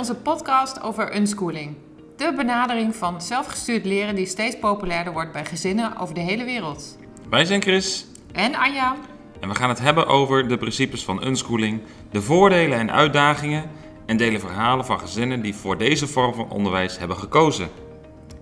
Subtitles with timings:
[0.00, 1.76] onze podcast over unschooling.
[2.16, 6.98] De benadering van zelfgestuurd leren die steeds populairder wordt bij gezinnen over de hele wereld.
[7.30, 8.96] Wij zijn Chris En Anja.
[9.40, 13.70] en we gaan het hebben over de principes van unschooling, de voordelen en uitdagingen
[14.06, 17.68] en delen verhalen van gezinnen die voor deze vorm van onderwijs hebben gekozen.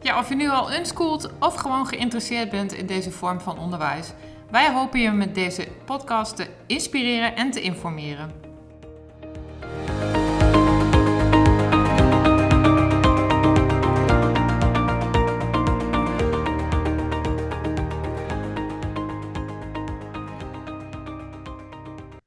[0.02, 4.12] Ja, of je nu al unschoolt of gewoon geïnteresseerd bent in deze vorm van onderwijs.
[4.50, 8.47] Wij hopen je met deze podcast te inspireren en te informeren.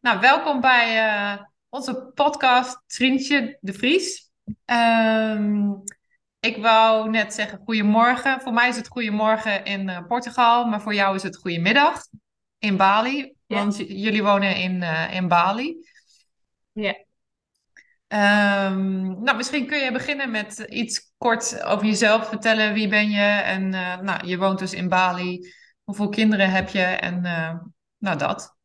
[0.01, 4.31] Nou, welkom bij eh, onze podcast Trientje de Vries.
[4.65, 5.71] Ehm,
[6.39, 8.41] ik wou net zeggen goedemorgen.
[8.41, 12.01] Voor mij is het goedemorgen in eh, Portugal, maar voor jou is het goedemiddag
[12.57, 13.35] in Bali.
[13.45, 13.57] Ja.
[13.57, 15.75] Want jullie wonen in, eh, in Bali.
[16.71, 16.95] Ja.
[18.07, 22.73] Ehm, nou, misschien kun je beginnen met iets kort over jezelf vertellen.
[22.73, 23.25] Wie ben je?
[23.25, 23.69] En
[24.03, 25.53] nou, je woont dus in Bali.
[25.83, 26.83] Hoeveel kinderen heb je?
[26.83, 27.21] En
[27.97, 28.59] nou, dat.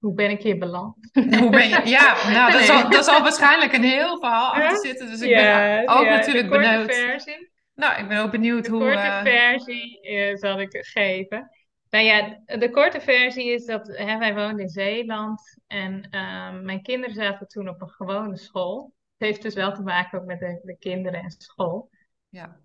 [0.00, 0.96] Hoe ben ik hier beland?
[1.12, 1.80] Hoe ben je?
[1.84, 5.06] Ja, nou, dat, zal, dat zal waarschijnlijk een heel verhaal achter zitten.
[5.06, 6.94] Dus ik ben ook ja, natuurlijk de korte benieuwd.
[6.94, 7.50] versie.
[7.74, 8.80] Nou, ik ben ook benieuwd De hoe.
[8.80, 11.50] korte eh, versie eh, zal ik geven.
[11.90, 16.82] Nou ja, de korte versie is dat hè, wij woonden in Zeeland en ehm, mijn
[16.82, 18.92] kinderen zaten toen op een gewone school.
[19.18, 21.90] Het heeft dus wel te maken ook met de, de kinderen en school.
[22.28, 22.60] ja.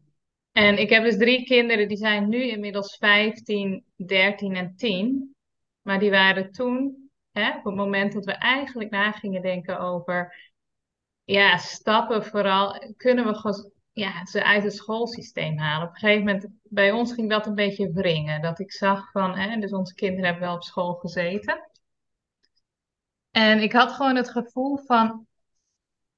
[0.52, 5.36] En ik heb dus drie kinderen, die zijn nu inmiddels 15, 13 en 10.
[5.81, 7.05] Maar die waren toen,
[7.36, 10.36] hè, op het moment dat we eigenlijk na gingen denken over
[11.23, 15.88] ja, stappen vooral, kunnen we gewoon ja, ze uit het schoolsysteem halen.
[15.88, 18.41] Op een gegeven moment, bij ons ging dat een beetje wringen.
[18.41, 21.69] Dat ik zag van, hè, dus onze kinderen hebben wel op school gezeten.
[23.31, 25.28] En ik had gewoon het gevoel van,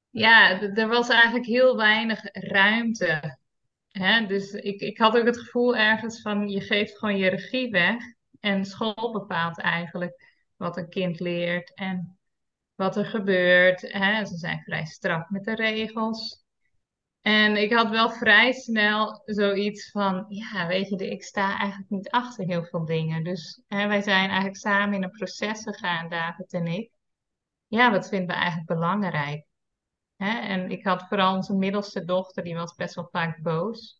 [0.09, 3.37] ja, er was eigenlijk heel weinig ruimte.
[3.89, 4.25] Hè?
[4.25, 8.03] Dus ik, ik had ook het gevoel ergens van, je geeft gewoon je regie weg.
[8.39, 12.19] En school bepaalt eigenlijk wat een kind leert en
[12.75, 13.81] wat er gebeurt.
[13.81, 14.25] Hè?
[14.25, 16.45] Ze zijn vrij strak met de regels.
[17.21, 22.09] En ik had wel vrij snel zoiets van, ja, weet je, ik sta eigenlijk niet
[22.09, 23.23] achter heel veel dingen.
[23.23, 26.91] Dus hè, wij zijn eigenlijk samen in een proces gegaan, David en ik.
[27.67, 29.45] Ja, wat vinden we eigenlijk belangrijk?
[30.15, 30.39] Hè?
[30.39, 33.96] En ik had vooral onze middelste dochter, die was best wel vaak boos.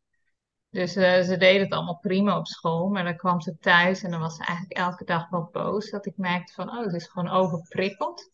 [0.78, 4.12] Dus eh, ze deed het allemaal prima op school, maar dan kwam ze thuis en
[4.12, 5.90] dan was ze eigenlijk elke dag wel boos.
[5.90, 8.32] Dat ik merkte van, oh, ze is gewoon overprikkeld.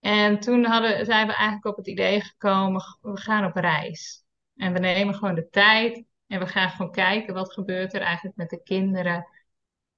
[0.00, 4.24] En toen hadden, zijn we eigenlijk op het idee gekomen, we gaan op reis.
[4.56, 8.36] En we nemen gewoon de tijd en we gaan gewoon kijken wat gebeurt er eigenlijk
[8.36, 9.28] met de kinderen.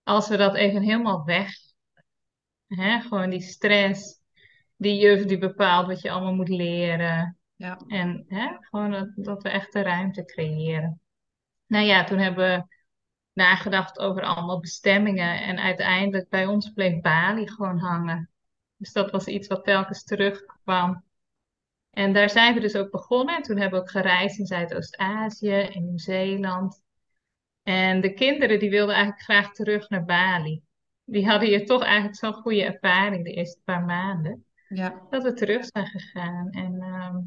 [0.02, 1.52] Als we dat even helemaal weg,
[2.66, 4.20] hè, gewoon die stress,
[4.76, 7.38] die juf die bepaalt wat je allemaal moet leren.
[7.56, 7.80] Ja.
[7.86, 10.99] En hè, gewoon dat, dat we echt de ruimte creëren.
[11.70, 12.76] Nou ja, toen hebben we
[13.32, 15.40] nagedacht over allemaal bestemmingen.
[15.42, 18.30] En uiteindelijk bij ons bleef Bali gewoon hangen.
[18.76, 21.04] Dus dat was iets wat telkens terugkwam.
[21.90, 23.36] En daar zijn we dus ook begonnen.
[23.36, 26.82] En toen hebben we ook gereisd in Zuidoost-Azië, in Nieuw-Zeeland.
[27.62, 30.62] En de kinderen die wilden eigenlijk graag terug naar Bali.
[31.04, 34.44] Die hadden hier toch eigenlijk zo'n goede ervaring de eerste paar maanden.
[34.68, 35.06] Ja.
[35.10, 36.50] Dat we terug zijn gegaan.
[36.50, 37.18] En ehm,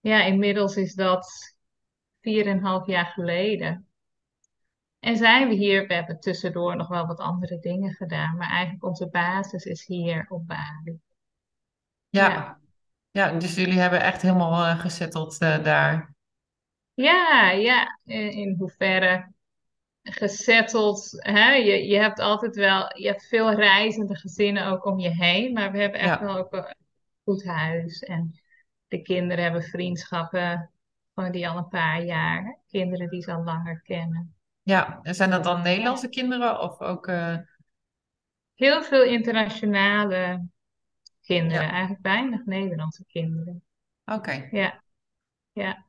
[0.00, 1.54] ja, inmiddels is dat
[2.20, 3.84] 4,5 jaar geleden.
[4.98, 8.84] En zijn we hier, we hebben tussendoor nog wel wat andere dingen gedaan, maar eigenlijk
[8.84, 11.00] onze basis is hier op Bali.
[12.08, 12.28] Ja.
[12.28, 12.58] Ja.
[13.12, 16.14] Ja, dus jullie hebben echt helemaal eh, gezetteld eh, daar.
[16.94, 19.32] Ja, ja, in, in hoeverre
[20.02, 21.10] gezetteld.
[21.16, 21.52] Hè?
[21.52, 25.72] Je, je hebt altijd wel, je hebt veel reizende gezinnen ook om je heen, maar
[25.72, 26.24] we hebben echt Ja.
[26.24, 26.74] wel ook een
[27.24, 27.98] goed huis.
[28.00, 28.40] En
[28.88, 30.70] de kinderen hebben vriendschappen,
[31.20, 34.34] gewoon die al een paar jaar, kinderen die ze al langer kennen.
[34.62, 37.06] Ja, en zijn dat dan Nederlandse kinderen of ook...
[37.06, 37.36] eh,
[38.54, 40.46] Heel veel internationale
[41.20, 41.70] kinderen, Ja.
[41.70, 43.62] eigenlijk weinig Nederlandse kinderen.
[44.04, 44.48] Oké.
[44.50, 44.82] Ja,
[45.52, 45.86] ja.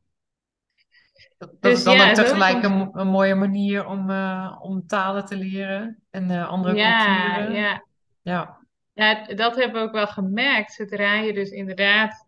[1.37, 4.57] Dat, dat Dus is dan ja, ook tegelijk een, mo- een mooie manier om, eh,
[4.61, 7.53] om talen te leren en eh, andere Ja, culturen.
[7.53, 7.85] ja.
[8.21, 8.59] Ja.
[8.93, 10.73] Ja, dat hebben we ook wel gemerkt.
[10.73, 12.27] Zodra je dus inderdaad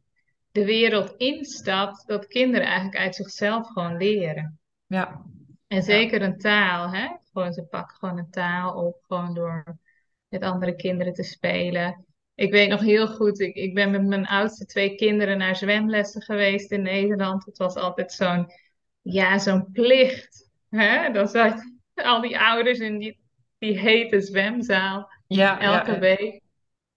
[0.53, 4.59] de wereld instapt, dat kinderen eigenlijk uit zichzelf gewoon leren.
[4.85, 5.25] Ja.
[5.67, 7.07] En zeker een taal, hè?
[7.31, 9.77] Gewoon, ze pakken gewoon een taal op, gewoon door
[10.27, 12.05] met andere kinderen te spelen.
[12.35, 16.21] Ik weet nog heel goed, ik, ik ben met mijn oudste twee kinderen naar zwemlessen
[16.21, 17.45] geweest in Nederland.
[17.45, 18.51] Het was altijd zo'n,
[19.01, 20.49] ja, zo'n plicht.
[20.69, 21.11] Hè?
[21.11, 21.63] Dan zat
[21.93, 23.19] al die ouders in die,
[23.57, 25.99] die hete zwemzaal Ja, ja, elke ja.
[25.99, 26.42] week.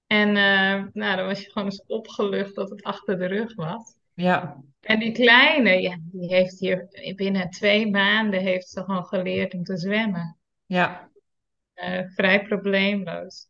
[0.07, 3.97] En uh, nou, dan was je gewoon eens opgelucht dat het achter de rug was.
[4.15, 4.57] Ja.
[4.81, 9.65] En die kleine, ja, die heeft hier binnen twee maanden heeft ze gewoon geleerd om
[9.65, 10.39] te zwemmen.
[10.67, 11.11] Ja.
[11.75, 13.47] Uh, vrij probleemloos.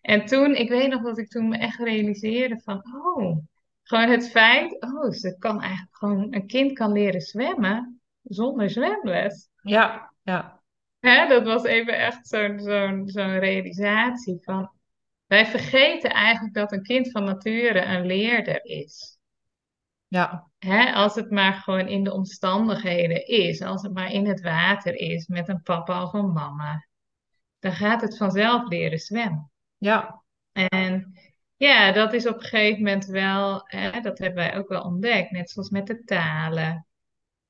[0.00, 3.38] En toen, ik weet nog dat ik toen me echt realiseerde van, oh,
[3.82, 9.48] gewoon het feit, oh, ze kan eigenlijk gewoon, een kind kan leren zwemmen zonder zwemles.
[9.62, 10.60] Ja, ja.
[10.98, 14.70] Hè, dat was even echt zo'n zo'n zo'n realisatie van,
[15.30, 19.18] wij vergeten eigenlijk dat een kind van nature een leerder is.
[20.08, 20.50] Ja.
[20.58, 24.94] Hè, als het maar gewoon in de omstandigheden is, als het maar in het water
[24.94, 26.86] is met een papa of een mama,
[27.58, 29.50] dan gaat het vanzelf leren zwemmen.
[29.78, 30.22] Ja.
[30.52, 31.18] En
[31.56, 35.30] ja, dat is op een gegeven moment wel, hè, dat hebben wij ook wel ontdekt,
[35.30, 36.86] net zoals met de talen.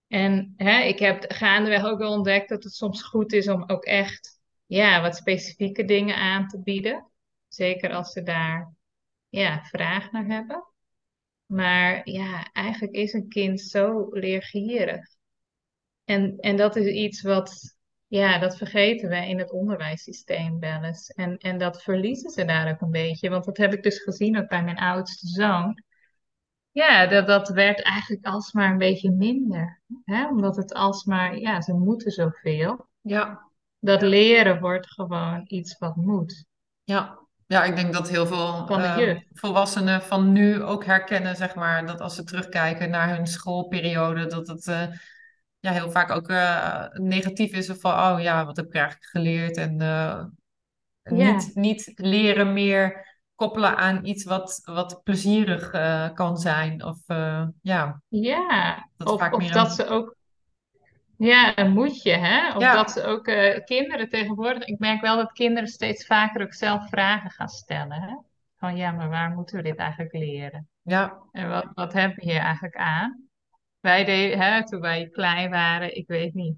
[0.06, 3.84] En hè, ik heb gaandeweg ook wel ontdekt dat het soms goed is om ook
[3.84, 7.09] echt ja, wat specifieke dingen aan te bieden.
[7.52, 8.74] Zeker als ze daar
[9.28, 10.64] ja, vraag naar hebben.
[11.46, 15.06] Maar ja, eigenlijk is een kind zo leergierig.
[16.04, 17.76] En, en dat is iets wat,
[18.06, 21.08] ja, dat vergeten wij in het onderwijssysteem wel eens.
[21.08, 23.30] En, en dat verliezen ze daar ook een beetje.
[23.30, 25.82] Want dat heb ik dus gezien ook bij mijn oudste zoon.
[26.72, 29.80] Ja, dat, dat werd eigenlijk alsmaar een beetje minder.
[30.04, 30.28] Hè?
[30.28, 32.88] Omdat het alsmaar, ja, ze moeten zoveel.
[33.00, 33.50] Ja.
[33.78, 36.44] Dat leren wordt gewoon iets wat moet.
[36.84, 37.18] Ja,
[37.50, 42.00] ja ik denk dat heel veel uh, volwassenen van nu ook herkennen, zeg maar, dat
[42.00, 44.82] als ze terugkijken naar hun schoolperiode, dat het uh,
[45.58, 47.70] ja, heel vaak ook uh, negatief is.
[47.70, 49.56] Of van, oh ja, wat heb ik eigenlijk geleerd?
[49.56, 50.32] En ja.
[51.02, 55.70] niet, niet leren meer koppelen aan iets wat, wat plezierig
[56.14, 56.84] kan zijn.
[56.84, 56.98] Of
[57.60, 58.02] ja.
[58.08, 59.74] Ja, dat of, of dat een...
[59.74, 60.18] ze ook.
[61.20, 62.54] Ja, een moedje, hè?
[62.54, 62.74] Of ja.
[62.74, 64.64] dat ze ook uh, kinderen tegenwoordig.
[64.64, 68.02] Ik merk wel dat kinderen steeds vaker ook zelf vragen gaan stellen.
[68.02, 68.16] Hè?
[68.56, 70.68] Van ja, maar waar moeten we dit eigenlijk leren?
[70.82, 71.18] Ja.
[71.32, 73.28] En wat, wat hebben we hier eigenlijk aan?
[73.80, 76.56] Wij deden, hè, toen wij klein waren, ik weet niet.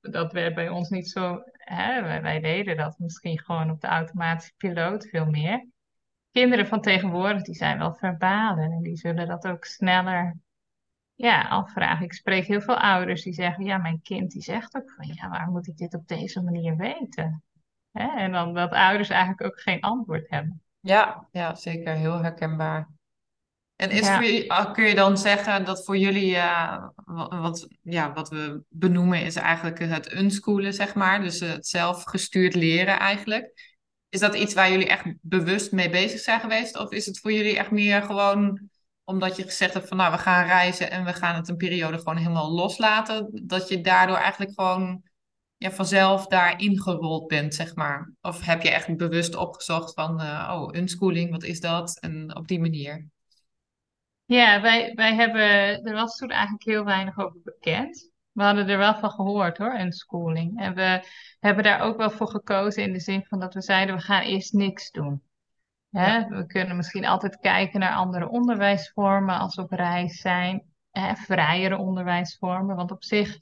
[0.00, 1.42] Dat werd bij ons niet zo.
[1.52, 2.02] Hè?
[2.02, 5.66] Wij, wij deden dat misschien gewoon op de automatische piloot veel meer
[6.34, 10.36] kinderen van tegenwoordig, die zijn wel verbalen en die zullen dat ook sneller
[11.14, 12.04] ja, afvragen.
[12.04, 15.28] Ik spreek heel veel ouders die zeggen, ja, mijn kind die zegt ook van, ja,
[15.28, 17.42] waar moet ik dit op deze manier weten?
[17.92, 18.06] Hè?
[18.16, 20.62] En dan dat ouders eigenlijk ook geen antwoord hebben.
[20.80, 21.94] Ja, ja zeker.
[21.94, 22.88] Heel herkenbaar.
[23.76, 24.16] En is ja.
[24.16, 26.86] voor, kun je dan zeggen dat voor jullie, uh,
[27.28, 31.20] wat, ja, wat we benoemen, is eigenlijk het unschoolen, zeg maar.
[31.20, 33.72] Dus het zelfgestuurd leren eigenlijk.
[34.08, 36.78] Is dat iets waar jullie echt bewust mee bezig zijn geweest?
[36.78, 38.68] Of is het voor jullie echt meer gewoon
[39.04, 41.98] omdat je gezegd hebt van nou we gaan reizen en we gaan het een periode
[41.98, 45.02] gewoon helemaal loslaten, dat je daardoor eigenlijk gewoon
[45.56, 48.12] ja, vanzelf daar ingerold bent, zeg maar?
[48.20, 52.00] Of heb je echt bewust opgezocht van uh, oh, unschooling, wat is dat?
[52.00, 53.08] En op die manier.
[54.24, 58.78] Ja, wij, wij hebben, er was toen eigenlijk heel weinig over bekend we hadden er
[58.78, 60.60] wel van gehoord hoor, een schooling.
[60.60, 61.04] En we
[61.40, 64.22] hebben daar ook wel voor gekozen in de zin van dat we zeiden, we gaan
[64.22, 65.22] eerst niks doen.
[65.98, 66.28] Hè?
[66.28, 70.62] We kunnen misschien altijd kijken naar andere onderwijsvormen als we op reis zijn.
[70.90, 71.14] Hè?
[71.14, 72.76] Vrijere onderwijsvormen.
[72.76, 73.38] Want op zich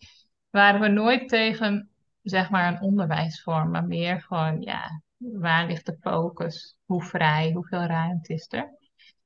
[0.51, 1.91] waren we nooit tegen,
[2.23, 3.71] zeg maar, een onderwijsvorm.
[3.71, 6.77] Maar meer gewoon, ja, waar ligt de focus?
[6.85, 7.51] Hoe vrij?
[7.53, 8.77] Hoeveel ruimte is er?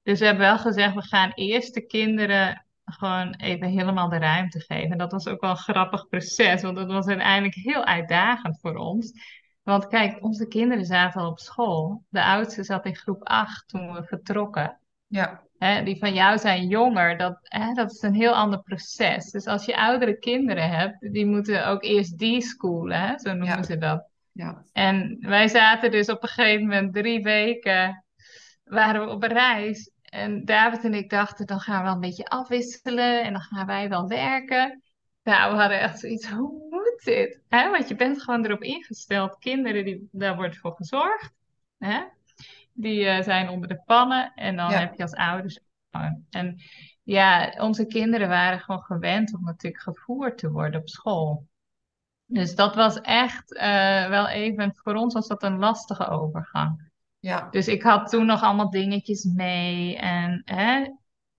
[0.03, 4.61] Dus we hebben wel gezegd, we gaan eerst de kinderen gewoon even helemaal de ruimte
[4.61, 4.99] geven.
[4.99, 9.13] Dat was ook wel een grappig proces, want dat was uiteindelijk heel uitdagend voor ons.
[9.67, 12.03] Want kijk, onze kinderen zaten al op school.
[12.09, 14.79] De oudste zat in groep 8 toen we vertrokken.
[15.07, 15.43] Ja.
[15.85, 17.39] Die van jou zijn jonger, dat,
[17.75, 19.31] dat is een heel ander proces.
[19.31, 23.65] Dus als je oudere kinderen hebt, die moeten ook eerst die schoolen, hè, zo noemen
[23.65, 24.09] ze dat.
[24.33, 24.65] Ja.
[24.73, 28.05] En wij zaten dus op een gegeven moment drie weken,
[28.65, 29.91] waren we op reis.
[30.03, 33.67] En David en ik dachten, dan gaan we wel een beetje afwisselen en dan gaan
[33.67, 34.83] wij wel werken.
[35.23, 36.66] Nou, we hadden echt zoiets, hoe
[37.49, 37.71] Hè?
[37.71, 39.39] Want je bent gewoon erop ingesteld.
[39.39, 41.33] Kinderen, die, daar wordt voor gezorgd.
[41.79, 42.05] Hè?
[42.73, 45.61] Die uh, zijn onder de pannen en dan heb je als ouders.
[46.31, 46.61] En
[47.03, 51.47] ja, onze kinderen waren gewoon gewend om natuurlijk gevoerd te worden op school.
[52.27, 56.91] Dus dat was echt uh, wel even, voor ons was dat een lastige overgang.
[57.19, 57.49] Ja.
[57.51, 59.97] Dus ik had toen nog allemaal dingetjes mee.
[59.97, 60.91] En hè,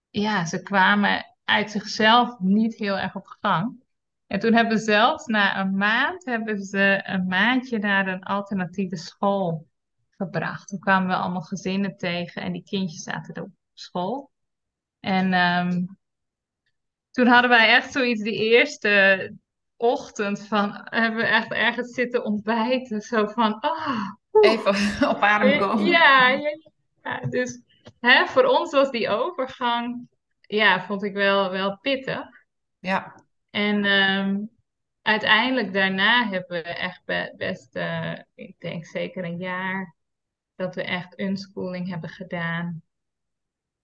[0.09, 3.83] ja, ze kwamen uit zichzelf niet heel erg op gang.
[4.27, 8.95] En toen hebben we zelfs na een maand hebben ze een maandje naar een alternatieve
[8.95, 9.67] school
[10.09, 10.67] gebracht.
[10.67, 14.31] Toen kwamen we allemaal gezinnen tegen en die kindjes zaten op school.
[14.99, 15.97] En um,
[17.11, 19.33] toen hadden wij echt zoiets die eerste
[19.75, 23.01] ochtend van, hebben we echt ergens zitten ontbijten.
[23.01, 24.75] Zo van, ah, Even
[25.09, 25.85] op adem komen.
[25.85, 26.57] Ja, ja,
[27.03, 27.61] Ja, dus
[27.99, 30.07] hè, voor ons was die overgang,
[30.41, 32.25] ja, vond ik wel, wel pittig.
[32.79, 34.45] Ja, En ehm,
[35.01, 39.95] uiteindelijk daarna hebben we echt be- best, eh, ik denk zeker een jaar,
[40.55, 42.81] dat we echt unschooling hebben gedaan.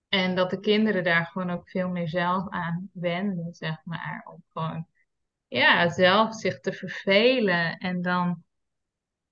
[0.09, 4.27] En dat de kinderen daar gewoon ook veel meer zelf aan wenden, zeg maar.
[4.33, 4.87] Om gewoon,
[5.47, 8.43] ja, zelf zich te vervelen en dan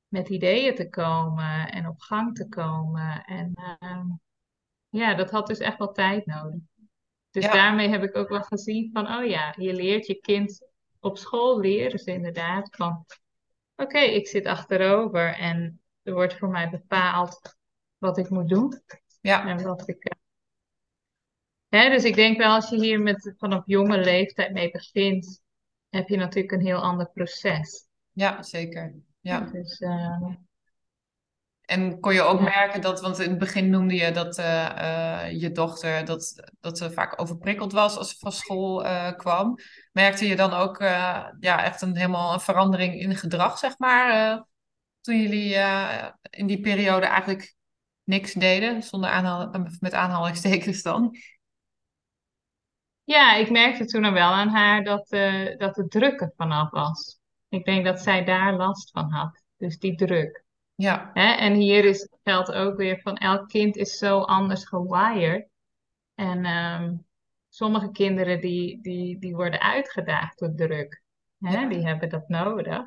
[0.07, 3.23] met ideeën te komen en op gang te komen.
[3.25, 4.07] En ehm,
[4.89, 6.61] ja, dat had dus echt wel tijd nodig.
[7.31, 10.67] Dus ja, daarmee heb ik ook wel gezien van, oh ja, je leert je kind
[10.99, 13.05] op school leren ze inderdaad van,
[13.75, 17.55] oké, ik zit achterover en er wordt voor mij bepaald
[17.97, 18.81] wat ik moet doen
[19.21, 20.03] ja, en wat ik.
[20.03, 20.19] eh,
[21.67, 25.41] Hè, dus ik denk wel als je hier met vanaf jonge leeftijd mee begint,
[25.89, 27.87] heb je natuurlijk een heel ander proces.
[28.11, 28.95] ja, zeker.
[29.19, 29.39] Ja.
[29.39, 30.27] Dus eh,
[31.71, 35.41] En kon je ook merken dat, want in het begin noemde je dat eh, eh,
[35.41, 39.55] je dochter dat, dat ze vaak overprikkeld was als ze van school eh, kwam.
[39.91, 40.79] Merkte je dan ook
[41.39, 44.43] ja, echt een, helemaal een verandering in gedrag, zeg maar,
[45.01, 45.55] toen jullie
[46.29, 47.55] in die periode eigenlijk
[48.03, 51.17] niks deden, zonder aanhaal, met aanhalingstekens dan?
[53.03, 55.09] Ja, ik merkte toen al wel aan haar dat,
[55.57, 57.19] dat de druk er vanaf was.
[57.49, 59.43] Ik denk dat zij daar last van had.
[59.57, 60.49] Dus die druk.
[60.81, 61.33] Ja, Hè?
[61.33, 65.47] En hier is, geldt ook weer van elk kind is zo anders gewired.
[66.15, 66.95] En ehm,
[67.49, 71.01] sommige kinderen die, die, die worden uitgedaagd door druk.
[71.39, 71.53] Hè?
[71.59, 72.83] ja, Die hebben dat nodig.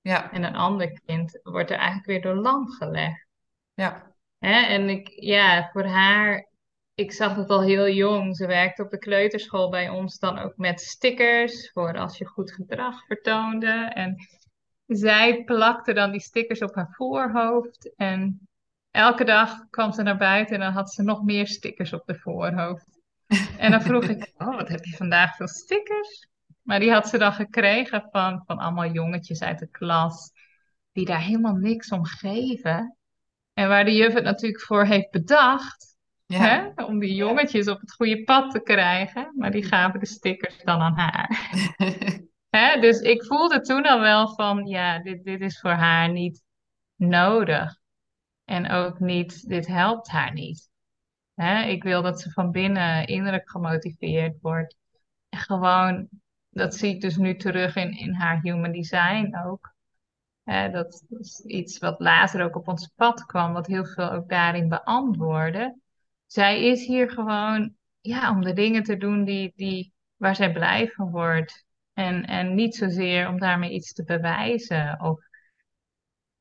[0.00, 3.26] ja, En een ander kind wordt er eigenlijk weer door lam gelegd.
[3.74, 4.60] ja, Hè?
[4.66, 6.48] En ik, ja, voor haar,
[6.94, 8.36] ik zag het al heel jong.
[8.36, 12.52] Ze werkte op de kleuterschool bij ons dan ook met stickers voor als je goed
[12.52, 13.90] gedrag vertoonde.
[13.94, 14.16] En
[14.86, 17.94] zij plakte dan die stickers op haar voorhoofd.
[17.96, 18.48] En
[18.90, 22.18] elke dag kwam ze naar buiten en dan had ze nog meer stickers op de
[22.18, 23.00] voorhoofd.
[23.58, 26.28] En dan vroeg ik, oh, wat heb je vandaag veel stickers?
[26.62, 30.30] Maar die had ze dan gekregen van, van allemaal jongetjes uit de klas,
[30.92, 32.96] die daar helemaal niks om geven.
[33.52, 36.38] En waar de juf het natuurlijk voor heeft bedacht, ja.
[36.38, 39.32] hè, om die jongetjes op het goede pad te krijgen.
[39.36, 41.50] Maar die gaven de stickers dan aan haar.
[42.56, 42.80] Hè?
[42.80, 46.42] Dus ik voelde toen al wel van, ja, dit, dit is voor haar niet
[46.94, 47.78] nodig.
[48.44, 50.70] En ook niet, dit helpt haar niet.
[51.34, 51.62] Hè?
[51.62, 54.76] Ik wil dat ze van binnen innerlijk gemotiveerd wordt.
[55.28, 56.08] En gewoon,
[56.50, 59.74] dat zie ik dus nu terug in, in haar human design ook.
[60.42, 64.28] Hè, dat is iets wat later ook op ons pad kwam, wat heel veel ook
[64.28, 65.78] daarin beantwoordde.
[66.26, 70.88] Zij is hier gewoon, ja, om de dingen te doen die, die, waar zij blij
[70.88, 71.65] van wordt.
[71.96, 75.00] En, en niet zozeer om daarmee iets te bewijzen.
[75.00, 75.24] Of,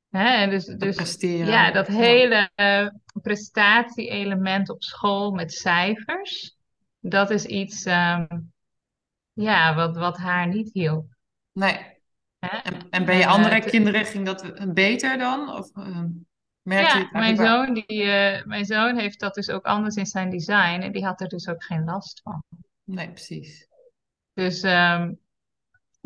[0.09, 1.47] hè, en dus, dus presteren.
[1.47, 2.88] ja, dat hele eh,
[3.21, 6.57] prestatie-element op school met cijfers,
[7.00, 8.25] dat is iets, ehm,
[9.33, 11.05] ja, wat, wat haar niet hielp.
[11.51, 11.93] nee.
[12.39, 12.57] Hè?
[12.57, 15.50] En, en bij je andere eh, te- kinderen ging dat beter dan?
[15.50, 16.03] Of eh,
[16.62, 18.05] merkte je Ja, mijn zoon, die,
[18.45, 21.47] mijn zoon heeft dat dus ook anders in zijn design en die had er dus
[21.47, 22.43] ook geen last van.
[22.83, 23.67] Nee, precies.
[24.33, 25.12] Dus ehm,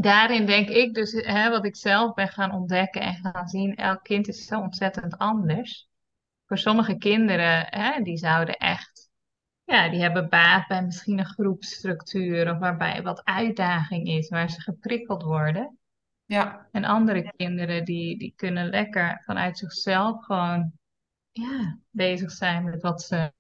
[0.02, 4.04] daarin denk ik dus, hè, wat ik zelf ben gaan ontdekken en gaan zien, elk
[4.04, 5.88] kind is zo ontzettend anders.
[6.46, 9.10] Voor sommige kinderen, hè, die zouden echt,
[9.64, 14.62] ja, die hebben baat bij misschien een groepsstructuur of waarbij wat uitdaging is, waar ze
[14.62, 15.78] geprikkeld worden.
[16.26, 20.72] Ja, En andere kinderen, die, die kunnen lekker vanuit zichzelf gewoon
[21.32, 23.32] ja, bezig zijn met wat ze,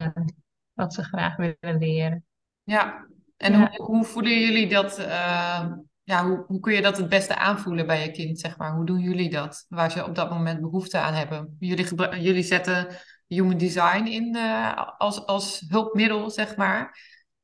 [0.74, 2.26] wat ze graag willen leren.
[2.64, 3.08] ja.
[3.38, 3.60] En Ja.
[3.70, 4.98] hoe, hoe voelen jullie dat?
[4.98, 5.72] eh,
[6.10, 8.72] ja, hoe, hoe kun je dat het beste aanvoelen bij je kind, zeg maar?
[8.72, 9.66] Hoe doen jullie dat?
[9.68, 11.56] Waar ze op dat moment behoefte aan hebben.
[11.60, 12.88] Jullie, jullie zetten
[13.28, 17.00] human design in eh, als, als hulpmiddel, zeg maar.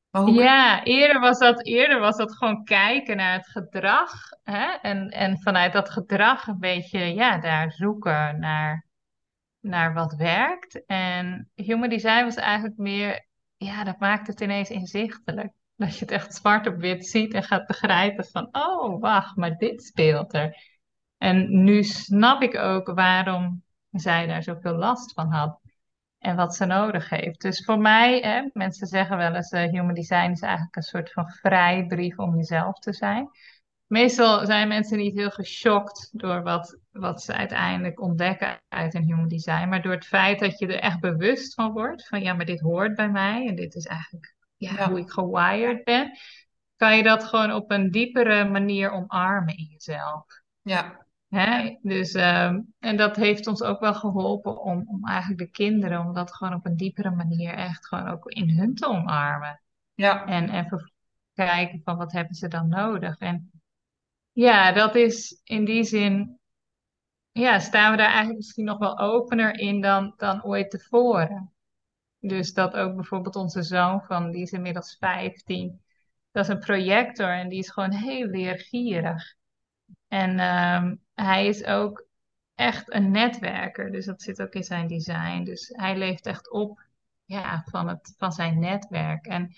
[0.09, 4.11] Maar hoe Ja, eerder was dat, eerder was dat gewoon kijken naar het gedrag.
[4.43, 4.65] Hè?
[4.81, 8.85] En, en vanuit dat gedrag een beetje ja, daar zoeken naar,
[9.59, 10.85] naar wat werkt.
[10.85, 13.25] En human design was eigenlijk meer,
[13.57, 15.51] ja, dat maakt het ineens inzichtelijk.
[15.75, 19.57] Dat je het echt zwart op wit ziet en gaat begrijpen van, oh, wacht, maar
[19.57, 20.57] dit speelt er.
[21.17, 25.59] En nu snap ik ook waarom zij daar zoveel last van had
[26.17, 27.41] en wat ze nodig heeft.
[27.41, 31.11] Dus voor mij, hè, mensen zeggen wel eens, eh, human design is eigenlijk een soort
[31.11, 33.29] van vrijbrief om jezelf te zijn.
[33.87, 39.27] Meestal zijn mensen niet heel geschokt door wat, wat ze uiteindelijk ontdekken uit een human
[39.27, 42.45] design, maar door het feit dat je er echt bewust van wordt, van ja, maar
[42.45, 46.17] dit hoort bij mij en dit is eigenlijk ja, hoe ik gewired ben,
[46.75, 50.25] kan je dat gewoon op een diepere manier omarmen in jezelf.
[50.61, 51.77] Ja, Hè?
[51.81, 56.13] Dus, ehm, en dat heeft ons ook wel geholpen om, om eigenlijk de kinderen, om
[56.13, 59.61] dat gewoon op een diepere manier echt gewoon ook in hun te omarmen.
[59.93, 60.91] Ja, En even
[61.33, 63.17] kijken van wat hebben ze dan nodig.
[63.17, 63.51] En
[64.31, 66.39] ja, dat is in die zin,
[67.31, 71.54] ja, staan we daar eigenlijk misschien nog wel opener in dan, dan ooit tevoren.
[72.27, 75.81] Dus dat ook bijvoorbeeld onze zoon van, die is inmiddels 15,
[76.31, 79.35] dat is een projector en die is gewoon heel leergierig.
[80.07, 82.05] En ehm, hij is ook
[82.55, 85.43] echt een netwerker, dus dat zit ook in zijn design.
[85.43, 86.85] Dus hij leeft echt op
[87.25, 89.25] ja, van, het, van zijn netwerk.
[89.25, 89.55] En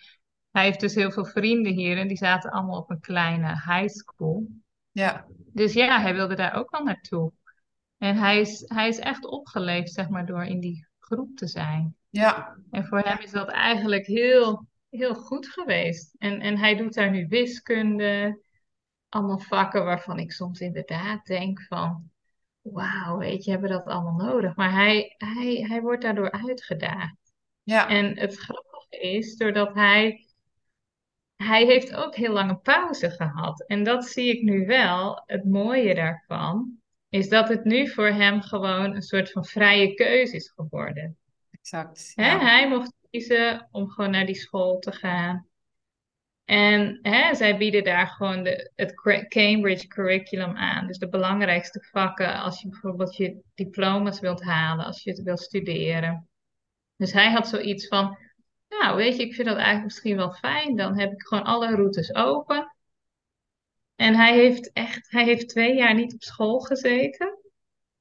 [0.51, 3.87] hij heeft dus heel veel vrienden hier en die zaten allemaal op een kleine high
[3.87, 4.47] school.
[4.91, 7.31] ja, Dus ja, hij wilde daar ook wel naartoe.
[7.97, 11.95] En hij is, hij is echt opgeleefd, zeg maar, door in die groep te zijn.
[12.17, 16.15] Ja, En voor hem is dat eigenlijk heel, heel goed geweest.
[16.17, 18.41] En, en hij doet daar nu wiskunde,
[19.09, 22.11] allemaal vakken waarvan ik soms inderdaad denk van,
[22.61, 24.55] wauw, weet je, hebben we dat allemaal nodig?
[24.55, 27.33] Maar hij, hij, hij wordt daardoor uitgedaagd.
[27.63, 30.25] ja, En het grappige is, doordat hij,
[31.35, 33.67] hij heeft ook heel lange pauze gehad.
[33.67, 35.23] En dat zie ik nu wel.
[35.25, 40.35] Het mooie daarvan is dat het nu voor hem gewoon een soort van vrije keuze
[40.35, 41.17] is geworden.
[41.73, 42.11] Exact.
[42.15, 42.31] Hè?
[42.31, 45.47] Ja, Hij mocht kiezen om gewoon naar die school te gaan.
[46.45, 48.93] En hè, zij bieden daar gewoon de, het
[49.27, 50.87] Cambridge curriculum aan.
[50.87, 55.39] Dus de belangrijkste vakken als je bijvoorbeeld je diploma's wilt halen, als je het wilt
[55.39, 56.29] studeren.
[56.95, 58.17] Dus hij had zoiets van,
[58.69, 60.75] nou weet je, ik vind dat eigenlijk misschien wel fijn.
[60.75, 62.75] Dan heb ik gewoon alle routes open.
[63.95, 67.37] En hij heeft echt, hij heeft twee jaar niet op school gezeten.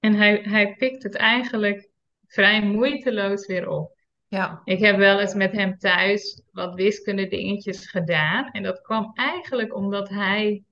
[0.00, 1.85] En hij, hij pikt het eigenlijk
[2.26, 3.98] vrij moeiteloos weer op.
[4.28, 8.50] ja, Ik heb wel eens met hem thuis wat wiskunde dingetjes gedaan.
[8.50, 10.62] En dat kwam eigenlijk omdat hij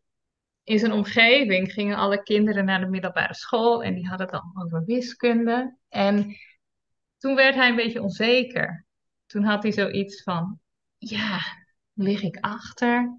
[0.64, 4.64] in zijn omgeving gingen alle kinderen naar de middelbare school en die hadden het allemaal
[4.64, 5.76] over wiskunde.
[5.88, 6.36] En
[7.18, 8.84] toen werd hij een beetje onzeker.
[9.26, 10.58] Toen had hij zoiets van,
[10.98, 11.38] ja,
[11.92, 13.18] lig ik achter?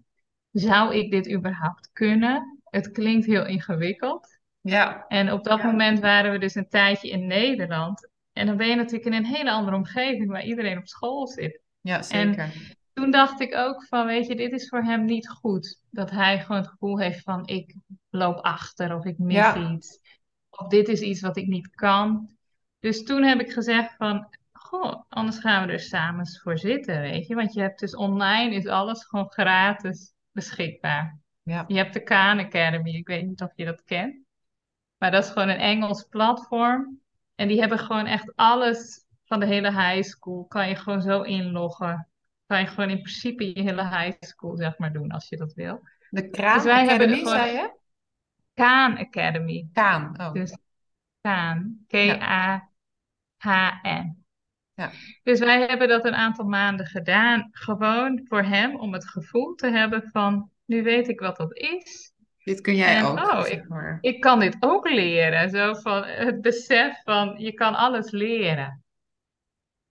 [0.52, 2.62] Zou ik dit überhaupt kunnen?
[2.64, 4.40] Het klinkt heel ingewikkeld.
[4.62, 8.10] ja, En op dat moment waren we dus een tijdje in Nederland.
[8.36, 11.62] En dan ben je natuurlijk in een hele andere omgeving waar iedereen op school zit.
[11.82, 12.52] ja, zeker.
[12.94, 15.80] Toen dacht ik ook van, weet je, dit is voor hem niet goed.
[15.90, 17.76] Dat hij gewoon het gevoel heeft van, ik
[18.10, 20.00] loop achter of ik mis Ja, iets.
[20.50, 22.30] Of dit is iets wat ik niet kan.
[22.80, 27.28] Dus toen heb ik gezegd van, goh, anders gaan we er samen voor zitten, weet
[27.28, 27.36] je.
[27.36, 31.20] Want je hebt dus online is alles gewoon gratis beschikbaar.
[31.44, 34.16] ja, Je hebt de Khan Academy, ik weet niet of je dat kent.
[34.98, 37.00] Maar dat is gewoon een Engels platform.
[37.36, 40.46] En die hebben gewoon echt alles van de hele high school.
[40.46, 42.08] Kan je gewoon zo inloggen.
[42.46, 45.54] Kan je gewoon in principe je hele high school, zeg maar, doen als je dat
[45.54, 45.82] wil.
[46.10, 47.74] de Dus Kraan wij hebben Academy, gewoon zei je?
[48.54, 49.70] Khan Academy.
[49.74, 50.58] Kaan, oh, Dus
[51.22, 51.86] Khan.
[51.88, 52.18] ja,
[53.38, 54.26] K-A-H-N.
[54.74, 54.92] ja,
[55.24, 57.48] Dus wij hebben dat een aantal maanden gedaan.
[57.52, 62.14] Gewoon voor hem om het gevoel te hebben van, nu weet ik wat dat is.
[62.46, 63.98] Dit kun jij En ook, oh, ik, maar.
[64.02, 65.50] ik kan dit ook leren.
[65.50, 68.84] Zo van het besef van je kan alles leren.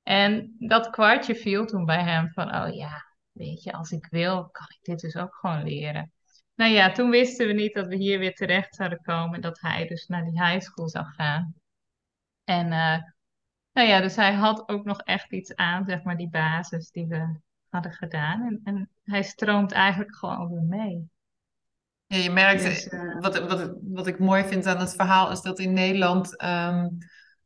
[0.02, 4.48] En dat kwartje viel toen bij hem van, oh ja, weet je, als ik wil,
[4.50, 6.12] kan ik dit dus ook gewoon leren.
[6.54, 9.86] Nou ja, toen wisten we niet dat we hier weer terecht zouden komen, dat hij
[9.86, 11.54] dus naar die high school zou gaan.
[12.44, 12.98] En eh,
[13.72, 17.06] nou ja, dus hij had ook nog echt iets aan, zeg maar, die basis die
[17.06, 18.42] we hadden gedaan.
[18.42, 21.12] En, en hij stroomt eigenlijk gewoon weer mee.
[22.14, 25.31] Ja, je merkt, Dus eh, eh, wat, wat, wat ik mooi vind aan het verhaal
[25.31, 26.88] is dat in Nederland, ehm,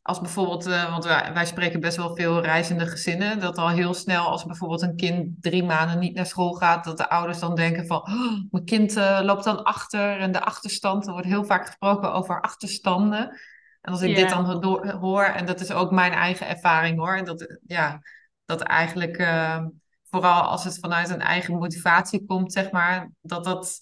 [0.02, 3.94] als bijvoorbeeld, eh, want wij, wij spreken best wel veel reizende gezinnen, dat al heel
[3.94, 7.54] snel als bijvoorbeeld een kind drie maanden niet naar school gaat, dat de ouders dan
[7.54, 11.66] denken van, "Oh, mijn kind loopt dan achter en de achterstand, er wordt heel vaak
[11.66, 13.40] gesproken over achterstanden.
[13.80, 17.16] En als ik dit dan door- hoor, en dat is ook mijn eigen ervaring hoor,
[17.16, 18.00] en dat, ja,
[18.44, 19.66] dat eigenlijk, ehm,
[20.10, 23.80] vooral als het vanuit een eigen motivatie komt, zeg maar, dat dat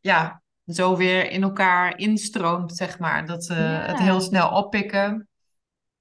[0.00, 3.26] ja, zo weer in elkaar instroomt, zeg maar.
[3.26, 5.28] Dat ze het heel snel oppikken,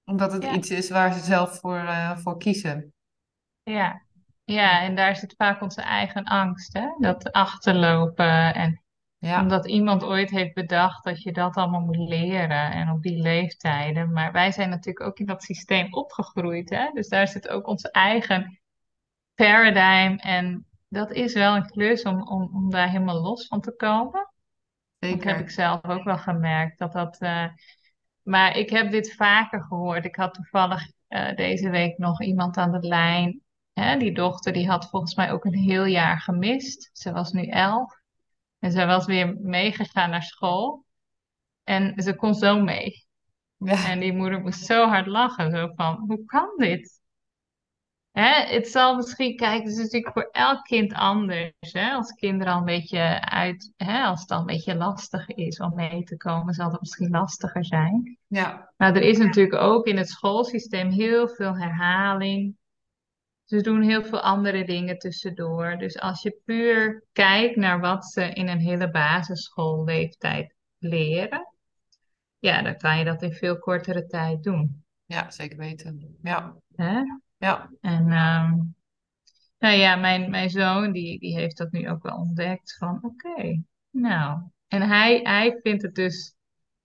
[0.03, 2.93] omdat het ja, iets is waar ze zelf voor, eh, voor kiezen.
[3.63, 4.07] ja.
[4.43, 6.87] Ja, en daar zit vaak onze eigen angst, hè?
[6.97, 8.81] Dat achterlopen en
[9.17, 13.21] Ja, Omdat iemand ooit heeft bedacht dat je dat allemaal moet leren en op die
[13.21, 14.11] leeftijden.
[14.11, 16.89] Maar wij zijn natuurlijk ook in dat systeem opgegroeid, hè?
[16.93, 18.59] Dus daar zit ook onze eigen
[19.35, 20.15] paradigm.
[20.15, 24.29] En dat is wel een klus om, om, om daar helemaal los van te komen.
[24.99, 25.51] Dat heb ik zeker.
[25.51, 26.79] zelf ook wel gemerkt.
[26.79, 27.45] Dat dat, eh,
[28.21, 30.05] Maar ik heb dit vaker gehoord.
[30.05, 33.41] Ik had toevallig eh, deze week nog iemand aan de lijn.
[33.73, 33.97] Hè?
[33.97, 36.89] Die dochter die had volgens mij ook een heel jaar gemist.
[36.93, 37.97] Ze was nu elf.
[38.59, 40.85] En zij was weer meegegaan naar school.
[41.63, 43.05] En ze kon zo mee.
[43.57, 43.89] Ja.
[43.89, 45.51] En die moeder moest zo hard lachen.
[45.51, 46.98] Zo van, hoe kan dit?
[48.11, 51.51] Hè, het zal misschien, kijk, het is natuurlijk voor elk kind anders.
[51.59, 51.91] Hè?
[51.91, 55.75] Als kinderen al een beetje uit, hè, als het al een beetje lastig is om
[55.75, 58.17] mee te komen, zal het misschien lastiger zijn.
[58.27, 58.71] Ja.
[58.77, 62.57] Maar er is natuurlijk ook in het schoolsysteem heel veel herhaling.
[63.43, 65.77] Ze doen heel veel andere dingen tussendoor.
[65.77, 71.53] Dus als je puur kijkt naar wat ze in een hele basisschoolleeftijd leren,
[72.39, 74.83] ja, dan kan je dat in veel kortere tijd doen.
[75.05, 76.17] Ja, zeker weten.
[76.21, 76.55] Ja.
[76.75, 77.01] Hè?
[77.39, 77.69] Ja.
[77.81, 78.57] En ehm,
[79.59, 83.63] nou ja, mijn, mijn zoon die, die heeft dat nu ook wel ontdekt van oké,
[83.89, 84.41] nou.
[84.67, 86.35] En hij, hij vindt het dus,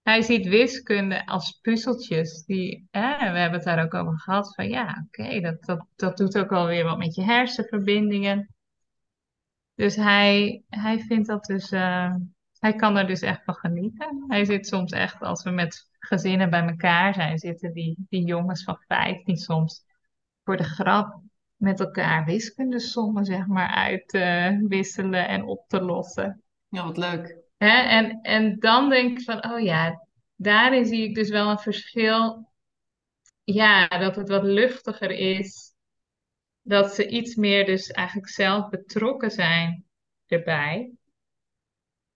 [0.01, 2.43] hij ziet wiskunde als puzzeltjes.
[2.45, 6.17] Die, hè, we hebben het daar ook over gehad van ja, oké, dat, dat, dat
[6.17, 8.49] doet ook alweer wat met je hersenverbindingen.
[9.75, 12.15] Dus hij, hij vindt dat dus, eh,
[12.59, 14.23] hij kan er dus echt van genieten.
[14.27, 18.63] Hij zit soms echt, als we met gezinnen bij elkaar zijn, zitten die, die jongens
[18.63, 19.85] van 15 soms
[20.45, 21.21] voor de grap
[21.55, 26.43] met elkaar wiskundesommen, zeg maar, uit te wisselen en op te lossen.
[26.67, 27.37] Ja, wat leuk.
[27.57, 27.81] Hè?
[27.81, 32.49] En, en dan denk ik van, oh ja, daarin zie ik dus wel een verschil.
[33.43, 35.73] Ja, dat het wat luchtiger is.
[36.61, 39.85] Dat ze iets meer dus eigenlijk zelf betrokken zijn
[40.25, 40.91] erbij.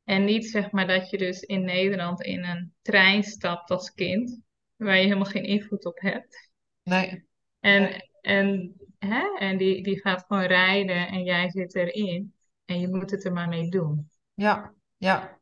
[0.04, 4.42] En niet zeg maar dat je dus in Nederland in een trein stapt als kind,
[4.76, 6.52] waar je helemaal geen invloed op hebt.
[6.84, 7.28] Nee.
[7.60, 9.38] En, en, hè?
[9.38, 12.34] en die, die gaat gewoon rijden en jij zit erin.
[12.66, 14.10] En je moet het er maar mee doen.
[14.34, 15.38] Ja, ja.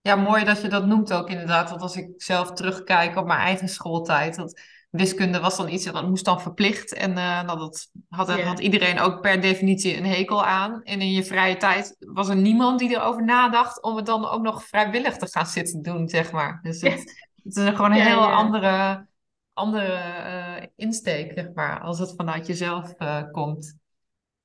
[0.00, 1.70] Ja, mooi dat je dat noemt ook inderdaad.
[1.70, 4.60] Want als ik zelf terugkijk op mijn eigen schooltijd, dat
[4.90, 6.94] wiskunde was dan iets dat moest dan verplicht.
[6.94, 10.82] En uh, nou, dat had, iedereen ook per definitie een hekel aan.
[10.82, 14.42] En in je vrije tijd was er niemand die erover nadacht om het dan ook
[14.42, 16.58] nog vrijwillig te gaan zitten doen, zeg maar.
[16.62, 19.06] Dus het, het is gewoon een heel andere,
[19.54, 23.76] andere eh, insteek, zeg maar, als het vanuit jezelf eh, komt.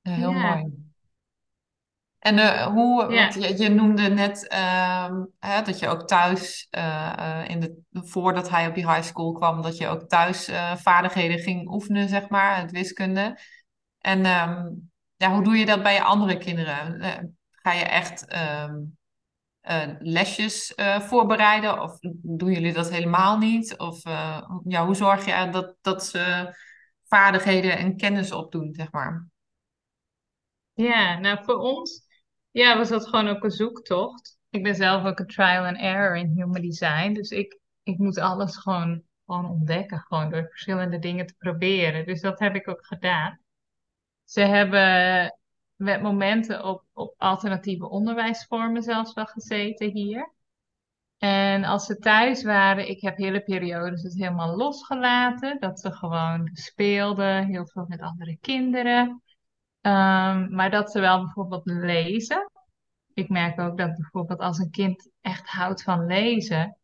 [0.02, 0.56] Ja, heel Ja.
[0.56, 0.88] mooi.
[2.18, 3.14] En eh, hoe, Ja.
[3.22, 7.82] want je, je noemde net ehm, hè, dat je ook thuis, eh, eh, in de,
[7.92, 12.08] voordat hij op die high school kwam, dat je ook thuis eh, vaardigheden ging oefenen,
[12.08, 13.38] zeg maar, het wiskunde.
[13.98, 14.68] En ehm,
[15.16, 17.00] ja, hoe doe je dat bij je andere kinderen?
[17.00, 18.74] Eh, ga je echt ehm,
[19.60, 23.78] eh, lesjes eh, voorbereiden of doen jullie dat helemaal niet?
[23.78, 26.54] Of eh, ja, hoe zorg je dat, dat ze
[27.04, 29.28] vaardigheden en kennis opdoen, zeg maar?
[30.72, 32.08] Ja, nou voor ons
[32.50, 34.38] ja, was dat gewoon ook een zoektocht.
[34.50, 37.12] Ik ben zelf ook een trial and error in human design.
[37.12, 42.06] Dus ik, ik moet alles gewoon, gewoon ontdekken, gewoon door verschillende dingen te proberen.
[42.06, 43.40] Dus dat heb ik ook gedaan.
[44.24, 45.39] Ze hebben
[45.80, 50.32] met momenten op, op alternatieve onderwijsvormen zelfs wel gezeten hier.
[51.18, 55.60] En als ze thuis waren, ik heb hele periodes het helemaal losgelaten.
[55.60, 59.22] Dat ze gewoon speelden, heel veel met andere kinderen.
[59.80, 62.50] Ehm, maar dat ze wel bijvoorbeeld lezen.
[63.14, 66.78] Ik merk ook dat bijvoorbeeld als een kind echt houdt van lezen,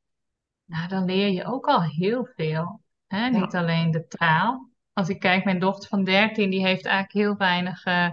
[0.64, 2.80] nou, dan leer je ook al heel veel.
[3.06, 3.26] Hè?
[3.26, 3.28] Ja.
[3.28, 4.70] Niet alleen de taal.
[4.92, 8.10] Als ik kijk, mijn dochter van 13, die heeft eigenlijk heel weinig eh,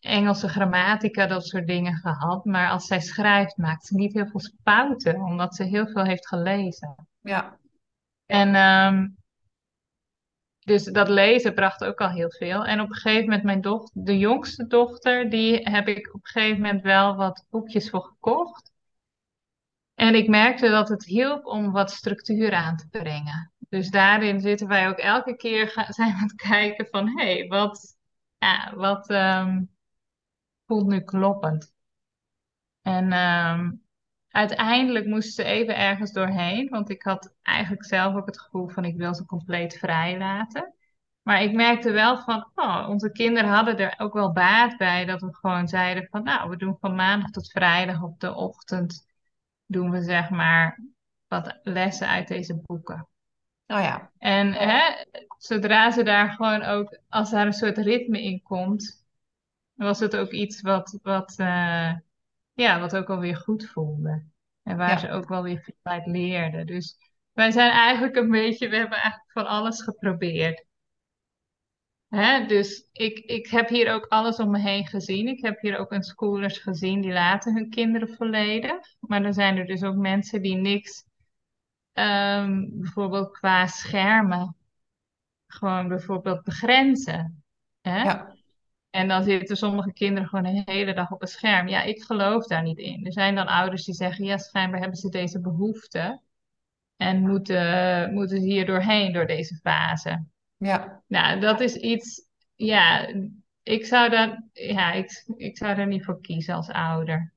[0.00, 2.44] Engelse grammatica, dat soort dingen gehad.
[2.44, 6.28] Maar als zij schrijft, maakt ze niet heel veel fouten, omdat ze heel veel heeft
[6.28, 7.08] gelezen.
[7.20, 7.58] Ja,
[8.26, 9.06] En ehm,
[10.58, 12.64] dus dat lezen bracht ook al heel veel.
[12.64, 16.30] En op een gegeven moment, mijn dochter, de jongste dochter, die heb ik op een
[16.30, 18.72] gegeven moment wel wat boekjes voor gekocht.
[19.94, 23.52] En ik merkte dat het hielp om wat structuur aan te brengen.
[23.68, 27.24] Dus daarin zitten wij ook elke keer ga- zijn we aan het kijken van, hé,
[27.36, 27.96] hey, wat,
[28.38, 29.62] ja, wat ehm,
[30.68, 31.72] voelt nu kloppend?
[32.82, 33.72] En ehm,
[34.28, 38.84] uiteindelijk moest ze even ergens doorheen, want ik had eigenlijk zelf ook het gevoel van
[38.84, 40.74] ik wil ze compleet vrij laten.
[41.22, 45.20] Maar ik merkte wel van, oh, onze kinderen hadden er ook wel baat bij dat
[45.20, 49.06] we gewoon zeiden van, nou, we doen van maandag tot vrijdag op de ochtend,
[49.66, 50.80] doen we zeg maar
[51.26, 53.08] wat lessen uit deze boeken.
[53.66, 55.04] oh ja, En hè,
[55.38, 59.07] zodra ze daar gewoon ook, als daar een soort ritme in komt,
[59.86, 61.92] was het ook iets wat, wat, eh,
[62.52, 64.24] ja, wat ook alweer goed voelde.
[64.62, 64.98] En waar Ja.
[64.98, 66.66] ze ook wel weer veel uit leerden.
[66.66, 66.96] Dus
[67.32, 70.66] wij zijn eigenlijk een beetje, we hebben eigenlijk van alles geprobeerd.
[72.08, 72.46] Hè?
[72.46, 75.28] Dus ik, ik heb hier ook alles om me heen gezien.
[75.28, 78.94] Ik heb hier ook een schoolers gezien die laten hun kinderen volledig.
[79.00, 81.04] Maar dan zijn er dus ook mensen die niks,
[81.92, 84.56] ehm, bijvoorbeeld qua schermen,
[85.46, 87.42] gewoon bijvoorbeeld begrenzen.
[87.80, 88.02] Hè?
[88.02, 88.37] ja,
[88.98, 91.68] En dan zitten sommige kinderen gewoon de hele dag op een scherm.
[91.68, 93.06] Ja, ik geloof daar niet in.
[93.06, 96.20] Er zijn dan ouders die zeggen, ja, schijnbaar hebben ze deze behoefte.
[96.96, 100.24] En moeten, moeten ze hier doorheen, door deze fase.
[100.56, 102.22] Ja, Nou, dat is iets,
[102.54, 103.08] ja,
[103.62, 107.32] ik zou daar, ja, ik, ik zou daar niet voor kiezen als ouder.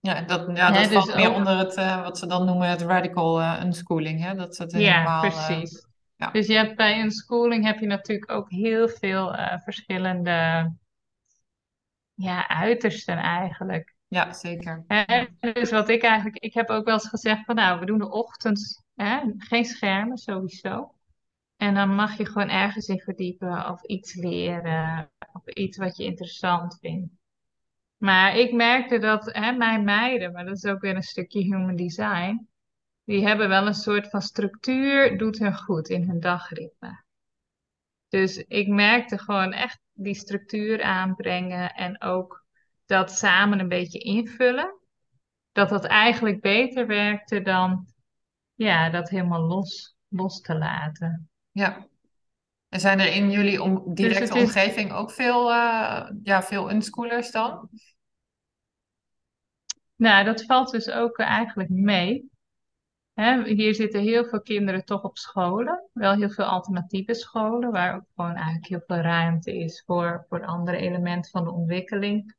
[0.00, 2.68] ja dat, ja, dat dus valt meer ook- onder het, eh, wat ze dan noemen
[2.68, 4.20] het radical eh, unschooling.
[4.22, 4.34] Hè?
[4.34, 5.24] Dat het Ja, helemaal...
[5.24, 5.86] eh, precies.
[6.16, 6.30] ja.
[6.30, 10.70] Dus je hebt bij een schooling heb je natuurlijk ook heel veel verschillende
[12.14, 13.94] ja, uitersten eigenlijk.
[14.08, 14.84] ja, zeker.
[14.86, 15.26] Hè?
[15.52, 18.10] Dus wat ik eigenlijk, ik heb ook wel eens gezegd van nou, we doen de
[18.10, 20.94] ochtend hè, geen schermen sowieso.
[21.56, 26.04] En dan mag je gewoon ergens in verdiepen of iets leren of iets wat je
[26.04, 27.12] interessant vindt.
[27.96, 31.76] Maar ik merkte dat hè, mijn meiden, maar dat is ook weer een stukje human
[31.76, 32.48] design,
[33.04, 37.04] die hebben wel een soort van structuur, doet hun goed in hun dagritme.
[38.08, 42.44] Dus ik merkte gewoon echt die structuur aanbrengen en ook
[42.86, 44.78] dat samen een beetje invullen.
[45.52, 47.86] Dat dat eigenlijk beter werkte dan
[48.54, 51.28] ja, dat helemaal los, los te laten.
[51.50, 51.86] Ja.
[52.68, 56.70] En zijn er in jullie om, directe Dus is- omgeving ook veel, eh, ja, veel
[56.70, 57.68] unschoolers dan?
[59.96, 62.30] Nou, dat valt dus ook eigenlijk mee.
[63.14, 67.94] Hè, hier zitten heel veel kinderen toch op scholen, wel heel veel alternatieve scholen, waar
[67.94, 72.34] ook gewoon eigenlijk heel veel ruimte is voor, voor andere elementen van de ontwikkeling.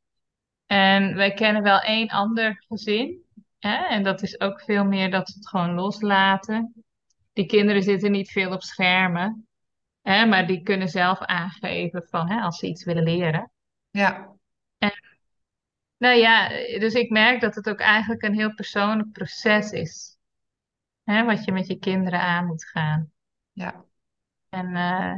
[0.66, 3.24] En wij kennen wel één ander gezin,
[3.60, 6.74] hè, en dat is ook veel meer dat ze het gewoon loslaten.
[7.34, 9.48] Die kinderen zitten niet veel op schermen,
[10.02, 13.52] hè, maar die kunnen zelf aangeven van hè, als ze iets willen leren.
[13.90, 14.36] Ja,
[15.98, 20.15] Nou ja, dus ik merk dat het ook eigenlijk een heel persoonlijk proces is,
[21.06, 23.12] hè, wat je met je kinderen aan moet gaan.
[23.52, 23.86] ja,
[24.50, 25.16] En eh,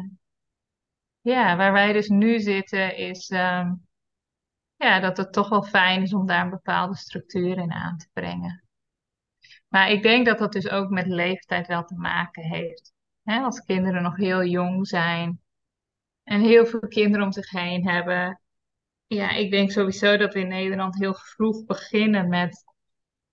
[1.22, 3.74] ja, waar wij dus nu zitten is ehm,
[4.76, 8.08] ja, dat het toch wel fijn is om daar een bepaalde structuur in aan te
[8.14, 8.64] brengen.
[9.68, 12.94] Maar ik denk dat dat dus ook met leeftijd wel te maken heeft.
[13.24, 15.42] Hè, als kinderen nog heel jong zijn
[16.24, 18.42] en heel veel kinderen om zich heen hebben.
[19.08, 22.64] Ja, ik denk sowieso dat we in Nederland heel vroeg beginnen met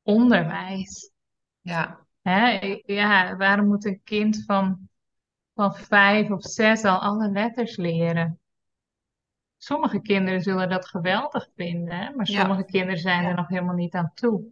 [0.03, 1.13] onderwijs.
[1.61, 2.59] ja, Hè?
[2.87, 4.89] Ja, waarom moet een kind van,
[5.55, 8.39] van vijf of zes al alle letters leren?
[9.57, 12.11] Sommige kinderen zullen dat geweldig vinden, hè?
[12.15, 12.41] maar Ja.
[12.41, 13.29] sommige kinderen zijn Ja.
[13.29, 14.45] er nog helemaal niet aan toe.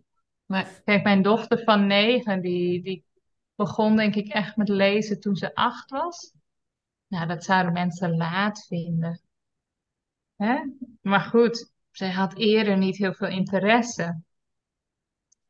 [0.46, 3.04] nee, Kijk, mijn dochter van negen, die, die
[3.54, 6.34] begon denk ik echt met lezen toen ze acht was.
[7.06, 9.20] Nou, dat zouden mensen laat vinden.
[10.36, 10.60] Hè?
[11.00, 14.20] Maar goed, zij had eerder niet heel veel interesse.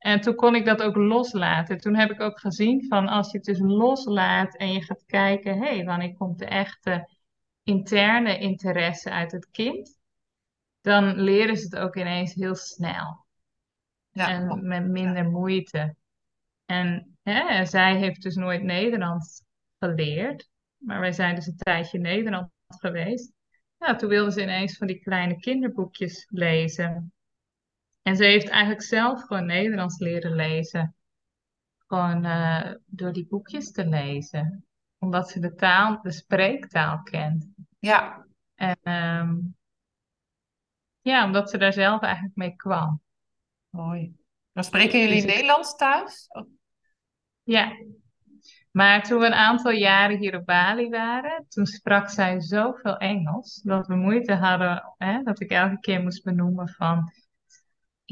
[0.03, 1.79] En toen kon ik dat ook loslaten.
[1.79, 5.59] Toen heb ik ook gezien van als je het dus loslaat en je gaat kijken,
[5.59, 7.09] hé, hey, wanneer komt de echte
[7.63, 9.99] interne interesse uit het kind?
[10.81, 13.25] Dan leren ze het ook ineens heel snel
[14.11, 15.97] ja, en met minder moeite.
[16.67, 19.45] En hè, zij heeft dus nooit Nederlands
[19.79, 23.33] geleerd, maar wij zijn dus een tijdje in Nederland geweest.
[23.79, 27.13] Nou, toen wilde ze ineens van die kleine kinderboekjes lezen.
[28.03, 30.95] En ze heeft eigenlijk zelf gewoon Nederlands leren lezen.
[31.87, 34.67] Gewoon eh, door die boekjes te lezen.
[34.99, 37.47] Omdat ze de taal, de spreektaal kent.
[37.79, 39.37] ja, En ehm,
[41.01, 43.01] ja, omdat ze daar zelf eigenlijk mee kwam.
[43.71, 44.17] mooi.
[44.53, 46.29] Dan spreken jullie Dus Nederlands thuis?
[47.43, 47.73] Ja.
[48.71, 53.61] Maar toen we een aantal jaren hier op Bali waren, toen sprak zij zoveel Engels
[53.63, 57.13] dat we moeite hadden, hè, dat ik elke keer moest benoemen van,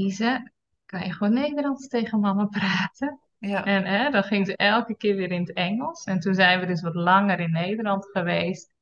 [0.04, 0.52] Isa,
[0.86, 3.20] kan je gewoon Nederlands tegen mama praten?
[3.38, 6.04] Ja, En hè, dan ging ze elke keer weer in het Engels.
[6.04, 8.72] En toen zijn we dus wat langer in Nederland geweest.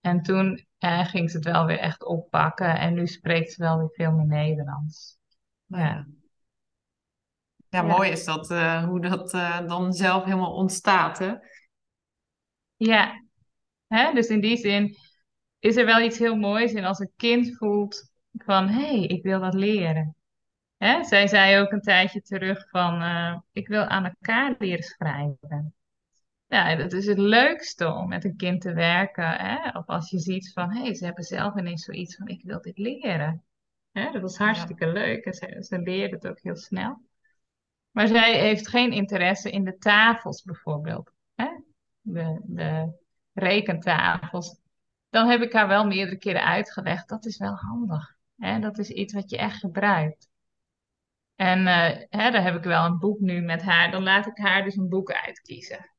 [0.00, 2.78] En toen eh, ging ze het wel weer echt oppakken.
[2.78, 5.18] En nu spreekt ze wel weer veel meer Nederlands.
[5.66, 6.06] ja.
[7.68, 7.86] Ja, Ja.
[7.88, 11.34] mooi is dat, eh, hoe dat eh, dan zelf helemaal ontstaat, hè?
[12.76, 13.24] Ja,
[13.88, 14.12] hè?
[14.14, 14.96] Dus in die zin
[15.58, 19.22] is er wel iets heel moois in als een kind voelt van, hé, hey, ik
[19.22, 20.16] wil dat leren.
[20.80, 21.04] Hè?
[21.04, 25.74] Zij zei ook een tijdje terug van, eh, ik wil aan elkaar leren schrijven.
[26.46, 29.30] Ja, dat is het leukste om met een kind te werken.
[29.30, 29.78] Hè?
[29.78, 32.60] Of als je ziet van, hé, hey, ze hebben zelf ineens zoiets van, ik wil
[32.60, 33.44] dit leren.
[33.92, 34.10] Hè?
[34.12, 37.02] Dat was hartstikke leuk en ze, ze leert het ook heel snel.
[37.90, 41.12] Maar zij heeft geen interesse in de tafels bijvoorbeeld.
[41.34, 41.48] Hè?
[42.00, 42.98] De, de
[43.32, 44.60] rekentafels.
[45.10, 47.08] Dan heb ik haar wel meerdere keren uitgelegd.
[47.08, 48.16] Dat is wel handig.
[48.36, 48.58] Hè?
[48.58, 50.29] Dat is iets wat je echt gebruikt.
[51.40, 53.90] En eh, hè, daar heb ik wel een boek nu met haar.
[53.90, 55.90] Dan laat ik haar dus een boek uitkiezen.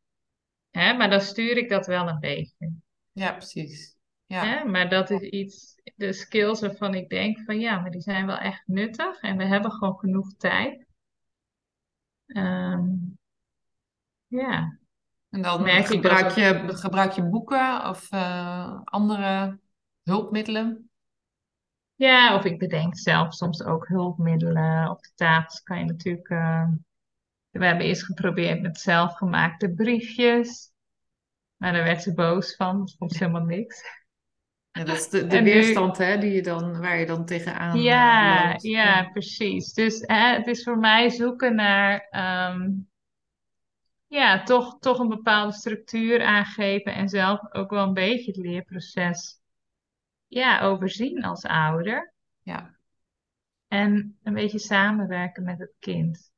[0.70, 0.94] Hè?
[0.94, 2.72] Maar dan stuur ik dat wel een beetje.
[3.12, 3.98] Ja, precies.
[4.26, 4.66] Ja, Hè?
[4.66, 8.38] Maar dat is iets, de skills waarvan ik denk van ja, maar die zijn wel
[8.38, 9.22] echt nuttig.
[9.22, 10.86] En we hebben gewoon genoeg tijd.
[12.26, 12.90] Ehm,
[14.28, 14.80] ja.
[15.30, 19.60] En dan Merk gebruik je, gebruik je boeken of eh, andere
[20.04, 20.91] hulpmiddelen.
[22.02, 24.90] Ja, of ik bedenk zelf soms ook hulpmiddelen.
[24.90, 26.30] Op de tafels kan je natuurlijk.
[26.30, 26.68] eh,
[27.50, 30.72] we hebben eerst geprobeerd met zelfgemaakte briefjes.
[31.58, 32.80] Maar daar werd ze boos van.
[32.80, 33.84] Dat vond ze helemaal niks.
[34.72, 37.26] Ja, dat is de, de En nu- weerstand hè, die je dan, waar je dan
[37.26, 38.64] tegenaan eh, Ja, loopt.
[38.64, 39.74] ja, precies.
[39.74, 42.08] Dus hè, het is voor mij zoeken naar.
[42.10, 42.70] ehm,
[44.08, 46.94] ja, toch, toch een bepaalde structuur aangeven.
[46.94, 49.41] En zelf ook wel een beetje het leerproces.
[50.32, 52.14] Ja, overzien als ouder.
[52.42, 52.76] Ja.
[53.68, 56.32] En een beetje samenwerken met het kind.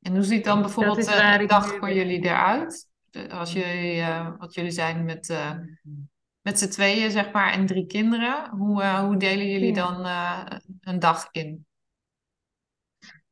[0.00, 1.94] En hoe ziet dan bijvoorbeeld eh, ik dag voor ben.
[1.94, 2.88] jullie eruit?
[3.10, 5.52] De- Als jullie, eh, wat jullie zijn met, eh,
[6.40, 8.48] met z'n tweeën, zeg maar, en drie kinderen.
[8.50, 9.86] Hoe, hoe delen jullie Ja.
[9.92, 10.06] dan
[10.80, 11.66] een dag in?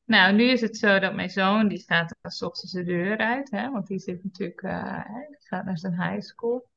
[0.05, 3.18] Nou, nu is het zo dat mijn zoon, die gaat dan 's ochtends de deur
[3.18, 6.68] uit, hè, want die zit natuurlijk, die gaat naar zijn high school.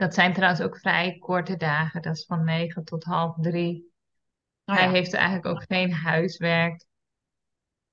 [0.00, 3.92] Dat zijn trouwens ook vrij korte dagen, dat is van negen tot half drie.
[4.64, 4.90] Oh Hij ja.
[4.90, 6.84] heeft eigenlijk ook geen huiswerk.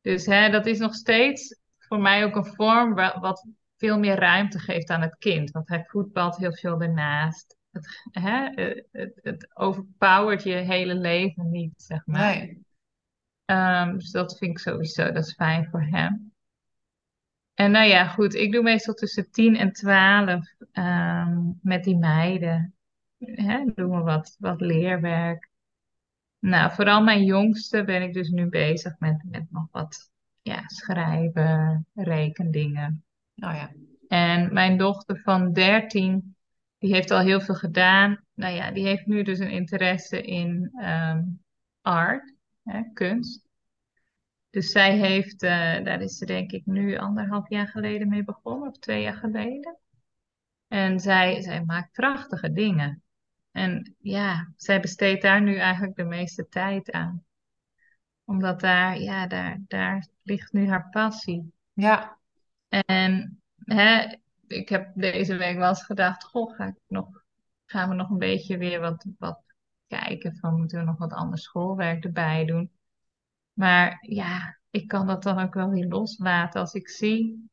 [0.01, 4.15] Dus hè, dat is nog steeds voor mij ook een vorm wa- wat veel meer
[4.15, 5.51] ruimte geeft aan het kind.
[5.51, 7.57] Want hij voetbalt heel veel ernaast.
[7.71, 12.35] Het, hè, eh, het, het overpowert je hele leven niet, zeg maar.
[12.35, 12.65] Nee.
[13.45, 16.26] Ehm, dus dat vind ik sowieso, dat is fijn voor hem.
[17.57, 22.73] En nou ja, goed, ik doe meestal tussen 10 en 12 ehm, met die meiden.
[23.17, 25.49] Hè, doen we wat, wat leerwerk.
[26.39, 31.87] Nou, vooral mijn jongste ben ik dus nu bezig met, met nog wat ja, schrijven,
[31.93, 33.03] rekendingen.
[33.35, 33.71] Oh ja.
[34.07, 36.35] En mijn dochter van 13,
[36.77, 38.23] die heeft al heel veel gedaan.
[38.33, 41.21] Nou ja, die heeft nu dus een interesse in ehm,
[41.81, 43.46] art, hè, kunst.
[44.57, 48.69] Dus zij heeft, eh, daar is ze denk ik nu anderhalf jaar geleden mee begonnen,
[48.69, 49.77] of twee jaar geleden.
[50.67, 53.03] En zij, zij maakt prachtige dingen.
[53.51, 57.25] En ja, zij besteedt daar nu eigenlijk de meeste tijd aan.
[58.25, 61.53] Omdat daar, ja, daar, daar ligt nu haar passie.
[61.73, 62.17] Ja.
[62.69, 64.15] En hè,
[64.47, 67.23] ik heb deze week wel eens gedacht, goh, ga ik nog,
[67.65, 69.41] gaan we nog een beetje weer wat, wat
[69.87, 72.71] kijken van moeten we nog wat ander schoolwerk erbij doen.
[73.57, 77.49] Maar ja, ik kan dat dan ook wel weer loslaten als ik zie.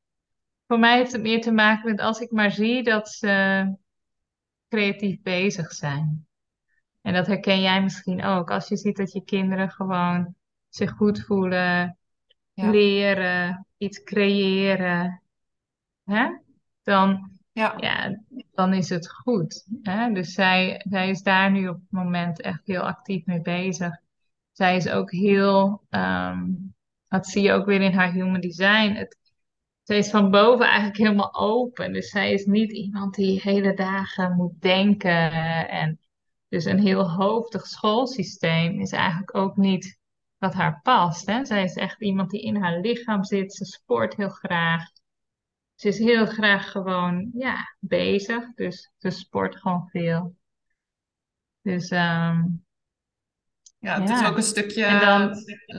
[0.67, 3.75] Voor mij heeft het meer te maken met als ik maar zie dat ze
[4.69, 6.27] creatief bezig zijn.
[7.01, 8.51] En dat herken jij misschien ook.
[8.51, 10.35] Als je ziet dat je kinderen gewoon
[10.69, 11.99] zich goed voelen,
[12.53, 12.71] Ja.
[12.71, 15.23] leren, iets creëren,
[16.05, 16.37] hè?
[16.83, 17.75] Dan, Ja.
[17.77, 18.21] ja,
[18.53, 19.67] dan is het goed.
[19.83, 20.13] Hè?
[20.13, 24.03] Dus zij, zij is daar nu op het moment echt heel actief mee bezig.
[24.55, 26.53] Zij is ook heel, ehm,
[27.09, 28.93] dat zie je ook weer in haar human design.
[28.93, 29.19] Het,
[29.83, 31.93] zij is van boven eigenlijk helemaal open.
[31.93, 35.31] Dus zij is niet iemand die hele dagen moet denken.
[35.69, 36.01] En
[36.49, 39.99] dus een heel hoofdig schoolsysteem is eigenlijk ook niet
[40.39, 41.27] wat haar past.
[41.27, 41.45] Hè?
[41.45, 43.55] Zij is echt iemand die in haar lichaam zit.
[43.55, 44.91] Ze sport heel graag.
[45.75, 48.55] Ze is heel graag gewoon ja, bezig.
[48.55, 50.37] Dus ze sport gewoon veel.
[51.63, 52.43] Dus ehm,
[53.85, 55.35] Ja, het is ook een stukje, dan-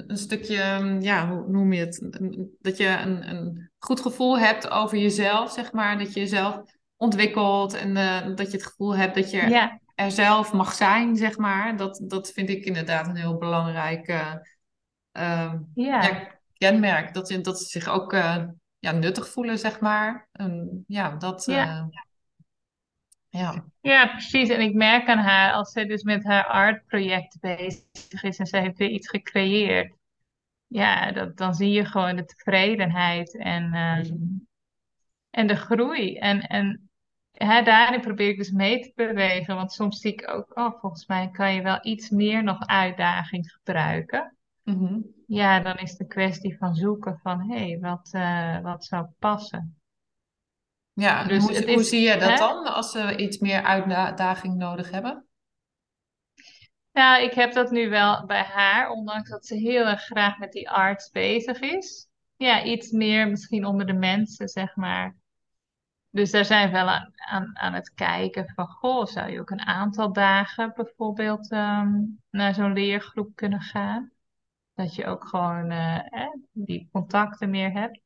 [0.08, 2.08] een stukje, mm, ja, hoe noem je het?
[2.60, 5.98] Dat je een, een goed gevoel hebt over jezelf, zeg maar.
[5.98, 6.62] Dat je jezelf
[6.96, 11.16] ontwikkelt en eh, dat je het gevoel hebt dat je ja, er zelf mag zijn,
[11.16, 11.78] zeg maar.
[11.78, 14.34] Dat, dat vind ik inderdaad een heel belangrijk eh,
[15.12, 16.02] ehm, ja.
[16.02, 17.14] ja, kenmerk.
[17.14, 18.44] Dat, ze- dat ze zich ook eh,
[18.80, 20.28] ja, nuttig voelen, zeg maar.
[20.88, 21.46] Ja, dat...
[21.46, 21.90] Ja.
[23.38, 23.66] Ja.
[23.82, 24.50] Ja, precies.
[24.50, 28.62] En ik merk aan haar, als zij dus met haar artproject bezig is en zij
[28.62, 29.96] heeft weer iets gecreëerd.
[30.68, 34.14] Ja, dat, dan zie je gewoon de tevredenheid en, ehm,
[35.30, 36.18] en de groei.
[36.18, 36.90] En, en
[37.32, 39.56] hè, daarin probeer ik dus mee te bewegen.
[39.56, 43.52] Want soms zie ik ook, oh, volgens mij kan je wel iets meer nog uitdaging
[43.52, 44.38] gebruiken.
[44.64, 45.00] Mhm.
[45.28, 49.08] Ja, dan is het een kwestie van zoeken van, hé, hey, wat, eh, wat zou
[49.20, 49.78] passen?
[50.96, 52.36] Ja, Dus hoe, het hoe is- zie je dat hè?
[52.36, 55.26] dan als ze iets meer uitdaging nodig hebben?
[56.92, 60.52] Nou, ik heb dat nu wel bij haar, ondanks dat ze heel erg graag met
[60.52, 62.08] die arts bezig is.
[62.36, 65.16] Ja, iets meer misschien onder de mensen, zeg maar.
[66.10, 69.50] Dus daar zijn we wel aan, aan, aan het kijken van, goh, zou je ook
[69.50, 71.92] een aantal dagen bijvoorbeeld ehm,
[72.30, 74.12] naar zo'n leergroep kunnen gaan?
[74.74, 78.00] Dat je ook gewoon eh, die contacten meer hebt.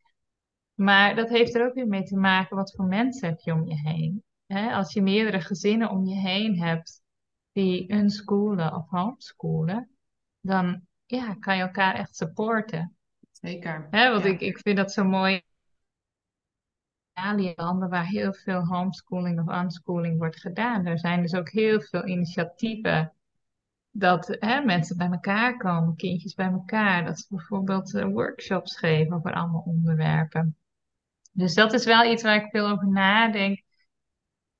[0.79, 3.67] Maar dat heeft er ook weer mee te maken, wat voor mensen heb je om
[3.67, 4.23] je heen?
[4.45, 7.01] Hè, als je meerdere gezinnen om je heen hebt
[7.51, 9.89] die unschoolen of homeschoolen,
[10.41, 12.95] dan ja, kan je elkaar echt supporten.
[13.31, 13.87] Zeker.
[13.91, 14.29] Want Ja.
[14.29, 15.41] ik, ik vind dat zo mooi
[17.11, 20.85] Italië, landen waar heel veel homeschooling of unschooling wordt gedaan.
[20.85, 23.13] Er zijn dus ook heel veel initiatieven
[23.91, 27.05] dat hè, mensen bij elkaar komen, kindjes bij elkaar.
[27.05, 30.57] Dat ze bijvoorbeeld eh, workshops geven over allemaal onderwerpen.
[31.31, 33.63] Dus dat is wel iets waar ik veel over nadenk.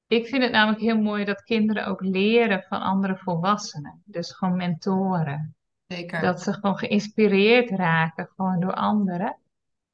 [0.08, 4.02] Ik vind het namelijk heel mooi dat kinderen ook leren van andere volwassenen.
[4.06, 5.56] Dus gewoon mentoren.
[5.88, 6.22] Zeker.
[6.22, 9.38] Dat ze gewoon geïnspireerd raken, gewoon door anderen.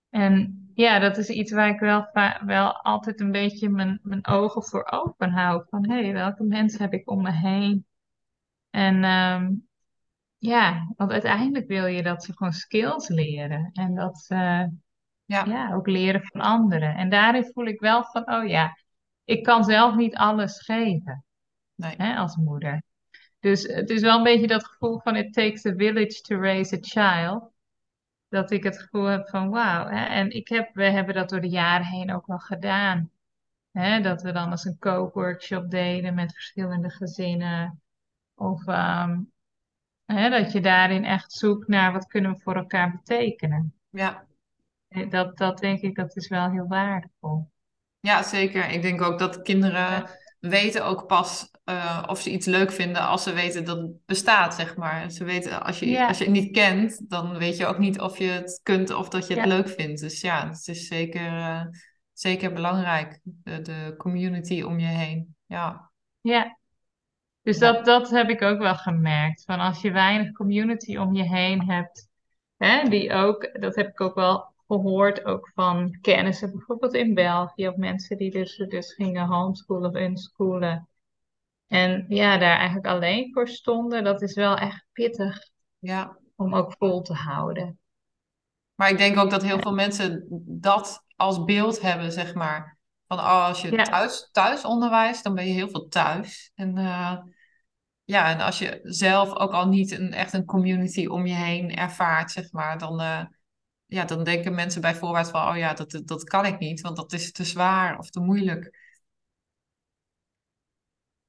[0.09, 2.09] En ja, dat is iets waar ik wel,
[2.45, 5.65] wel altijd een beetje mijn, mijn ogen voor open hou.
[5.69, 7.85] Van hé, hey, welke mensen heb ik om me heen?
[8.69, 9.53] En ehm,
[10.37, 13.69] ja, want uiteindelijk wil je dat ze gewoon skills leren.
[13.73, 14.69] En dat ze
[15.25, 16.95] Ja, ja, ook leren van anderen.
[16.95, 18.77] En daarin voel ik wel van, oh ja,
[19.23, 21.25] ik kan zelf niet alles geven
[21.75, 21.95] nee.
[21.97, 22.83] hè, als moeder.
[23.39, 26.75] Dus het is wel een beetje dat gevoel van it takes a village to raise
[26.75, 27.53] a child.
[28.27, 29.87] Dat ik het gevoel heb van wauw.
[29.87, 33.09] En ik heb, we hebben dat door de jaren heen ook wel gedaan.
[33.71, 37.81] Hè, dat we dan eens een kookworkshop deden met verschillende gezinnen.
[38.35, 39.21] Of ehm,
[40.05, 43.73] hè, dat je daarin echt zoekt naar wat kunnen we voor elkaar betekenen.
[43.89, 44.25] Ja.
[44.87, 47.49] Eh, Dat, dat denk ik, dat is wel heel waardevol.
[47.99, 48.69] Ja, zeker.
[48.69, 50.09] Ik denk ook dat kinderen
[50.39, 54.53] weten ook pas eh, of ze iets leuk vinden als ze weten dat het bestaat,
[54.53, 55.11] zeg maar.
[55.11, 58.17] Ze weten, als je, als je het niet kent, dan weet je ook niet of
[58.17, 60.01] je het kunt of dat je het ja, leuk vindt.
[60.01, 61.65] Dus ja, het is zeker, eh,
[62.13, 65.35] zeker belangrijk, de, de community om je heen.
[65.45, 66.57] Ja, ja.
[67.41, 69.43] Dus ja, dat, dat heb ik ook wel gemerkt.
[69.43, 72.07] Van als je weinig community om je heen hebt,
[72.57, 77.67] hè, die ook, dat heb ik ook wel gehoord, ook van kennissen, bijvoorbeeld in België,
[77.67, 80.87] of mensen die dus, dus gingen homeschoolen of unschoolen.
[81.67, 85.49] En ja, daar eigenlijk alleen voor stonden, dat is wel echt pittig
[85.79, 86.17] ja.
[86.35, 87.79] om ook vol te houden.
[88.75, 92.77] Maar ik denk ook dat heel Ja, veel mensen dat als beeld hebben, zeg maar.
[93.07, 96.51] Van oh, als je ja, thuis, thuis onderwijst, dan ben je heel veel thuis.
[96.55, 97.17] En eh,
[98.03, 101.75] ja, en als je zelf ook al niet een, echt een community om je heen
[101.75, 103.25] ervaart, zeg maar, dan, eh,
[103.95, 106.95] ja, dan denken mensen bij voorbaat van, oh ja, dat, dat kan ik niet, want
[106.95, 108.83] dat is te zwaar of te moeilijk.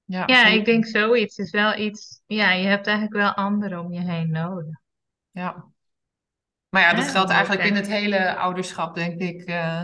[0.04, 3.92] Ja, ja, ik denk zoiets is wel iets, ja, je hebt eigenlijk wel anderen om
[3.92, 4.80] je heen nodig.
[5.30, 5.66] Ja.
[6.68, 9.42] Maar ja, dat geldt eigenlijk in het hele ouderschap, denk ik.
[9.42, 9.82] eh,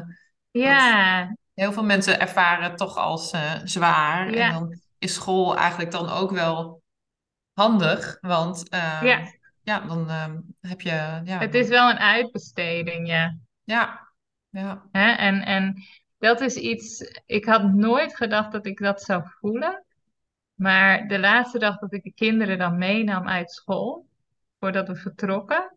[0.51, 4.33] ja, heel veel mensen ervaren het toch als eh, zwaar.
[4.33, 6.83] En dan is school eigenlijk dan ook wel
[7.53, 9.41] handig, want ehm, ja.
[9.63, 13.39] Ja, dan ehm, heb je, ja, Het is wel een uitbesteding, ja.
[13.65, 14.09] ja,
[14.51, 15.11] ja, Hè?
[15.11, 15.83] En, en
[16.19, 19.85] dat is iets, ik had nooit gedacht dat ik dat zou voelen.
[20.55, 24.07] Maar de laatste dag dat ik de kinderen dan meenam uit school,
[24.59, 25.77] voordat we vertrokken,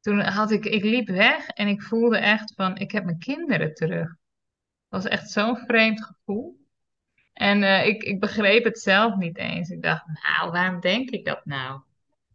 [0.00, 3.74] toen had ik, ik liep weg en ik voelde echt van, ik heb mijn kinderen
[3.74, 4.08] terug.
[4.88, 6.60] Dat was echt zo'n vreemd gevoel.
[7.32, 9.68] En eh, ik, ik begreep het zelf niet eens.
[9.68, 11.80] Ik dacht, nou, waarom denk ik dat nou?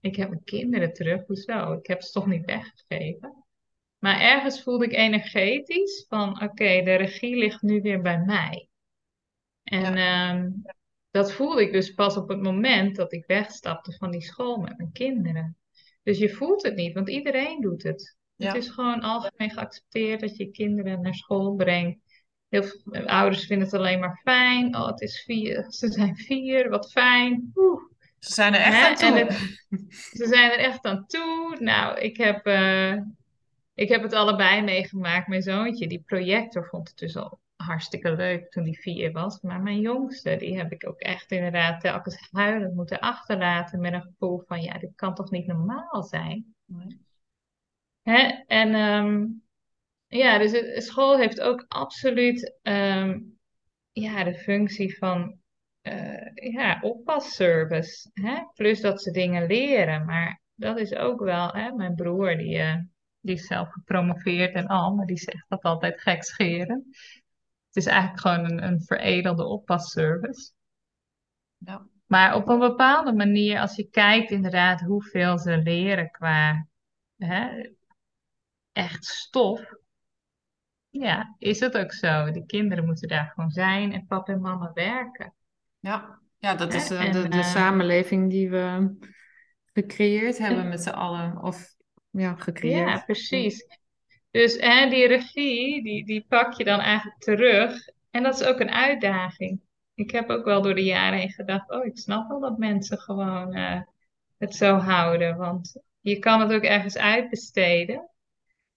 [0.02, 1.74] Ik heb mijn kinderen terug, hoezo?
[1.74, 3.45] Ik heb ze toch niet weggegeven?
[4.00, 8.70] Maar ergens voelde ik energetisch van, oké, de regie ligt nu weer bij mij.
[9.64, 10.52] En ja, ehm,
[11.12, 14.78] dat voelde ik dus pas op het moment dat ik wegstapte van die school met
[14.78, 15.58] mijn kinderen.
[16.04, 18.18] Dus je voelt het niet, want iedereen doet het.
[18.36, 22.00] Het is gewoon algemeen geaccepteerd dat je kinderen naar school brengt.
[22.50, 24.76] Heel veel ouders vinden het alleen maar fijn.
[24.76, 27.52] Oh, het is vier, ze zijn vier, wat fijn.
[27.56, 27.87] Oeh.
[28.20, 29.07] Ze zijn er echt Hè?
[29.07, 29.20] aan toe.
[29.20, 29.38] het,
[30.20, 31.57] ze zijn er echt aan toe.
[31.59, 32.93] Nou, ik heb, eh,
[33.74, 35.28] ik heb het allebei meegemaakt.
[35.28, 39.41] Mijn zoontje, die projector, vond het dus al hartstikke leuk toen hij vier was.
[39.41, 43.80] Maar mijn jongste, die heb ik ook echt inderdaad telkens huilend moeten achterlaten.
[43.80, 46.55] Met een gevoel van, ja, dit kan toch niet normaal zijn?
[46.65, 47.05] Nee.
[48.01, 48.43] Hè?
[48.47, 49.26] En ehm,
[50.07, 53.20] ja, dus het- school heeft ook absoluut ehm,
[53.91, 55.38] ja, de functie van
[55.92, 58.10] eh, ja, oppasservice.
[58.14, 58.44] Hè?
[58.54, 60.06] Plus dat ze dingen leren.
[60.06, 62.76] Maar dat is ook wel, hè, mijn broer, die, eh,
[63.20, 66.86] die is zelf gepromoveerd en al, maar die zegt dat altijd gekscherend.
[67.68, 70.52] Het is eigenlijk gewoon een, een veredelde oppasservice.
[71.58, 76.68] Ja, Maar op een bepaalde manier, als je kijkt inderdaad hoeveel ze leren qua
[77.18, 77.72] hè,
[78.72, 79.76] echt stof,
[80.90, 82.32] ja, is het ook zo.
[82.32, 85.34] Die kinderen moeten daar gewoon zijn en papa en mama werken.
[85.80, 86.19] Ja.
[86.38, 88.95] Ja, dat is eh, En de, de eh, samenleving die we
[89.73, 91.41] gecreëerd hebben met z'n allen.
[91.41, 91.75] Of
[92.09, 93.05] ja, ja, gecreëerd.
[93.05, 93.65] precies.
[94.32, 97.89] Dus hè, die regie, die, die pak je dan eigenlijk terug.
[98.11, 99.61] En dat is ook een uitdaging.
[99.93, 102.97] Ik heb ook wel door de jaren heen gedacht, oh, ik snap wel dat mensen
[102.97, 103.82] gewoon eh,
[104.38, 105.38] het zo houden.
[105.38, 108.09] Want je kan het ook ergens uitbesteden.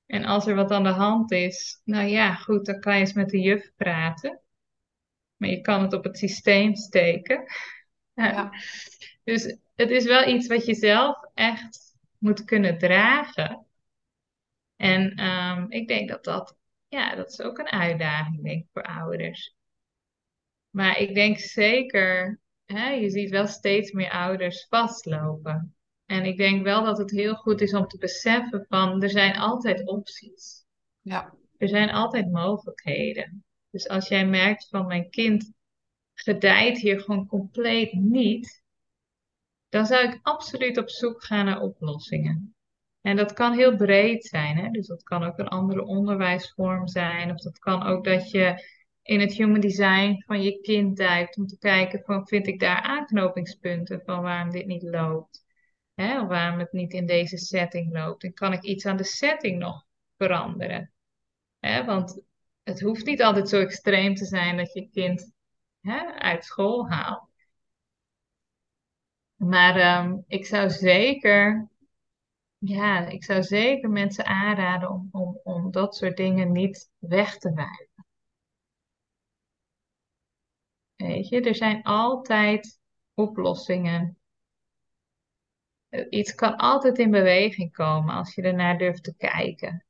[0.06, 3.12] En als er wat aan de hand is, nou ja, goed, dan kan je eens
[3.12, 4.40] met de juf praten.
[5.40, 7.44] Maar je kan het op het systeem steken.
[8.14, 8.52] Ja.
[9.24, 13.66] Dus het is wel iets wat je zelf echt moet kunnen dragen.
[14.76, 16.56] En ehm, ik denk dat dat,
[16.88, 19.54] ja, dat is ook een uitdaging, denk ik, voor ouders.
[20.70, 25.74] Maar ik denk zeker, hè, je ziet wel steeds meer ouders vastlopen.
[26.06, 29.36] En ik denk wel dat het heel goed is om te beseffen van, er zijn
[29.36, 30.64] altijd opties.
[31.00, 31.34] Ja.
[31.58, 33.44] Er zijn altijd mogelijkheden.
[33.70, 35.52] Dus als jij merkt van mijn kind
[36.14, 38.62] gedijt hier gewoon compleet niet,
[39.68, 42.54] dan zou ik absoluut op zoek gaan naar oplossingen.
[43.00, 44.70] En dat kan heel breed zijn, hè?
[44.70, 48.68] dus dat kan ook een andere onderwijsvorm zijn, of dat kan ook dat je
[49.02, 52.80] in het human design van je kind duikt om te kijken van vind ik daar
[52.82, 55.44] aanknopingspunten van waarom dit niet loopt,
[55.94, 56.20] hè?
[56.20, 58.24] of waarom het niet in deze setting loopt.
[58.24, 60.92] En kan ik iets aan de setting nog veranderen?
[61.58, 61.84] Hè?
[61.84, 62.22] Want
[62.62, 65.32] het hoeft niet altijd zo extreem te zijn dat je kind
[65.80, 67.28] hè, uit school haalt.
[69.36, 71.68] Maar ehm, ik zou zeker,
[72.58, 77.52] ja, ik zou zeker mensen aanraden om, om, om dat soort dingen niet weg te
[77.52, 78.06] wijven.
[80.96, 82.80] Weet je, er zijn altijd
[83.14, 84.18] oplossingen.
[86.10, 89.84] Iets kan altijd in beweging komen als je ernaar durft te kijken.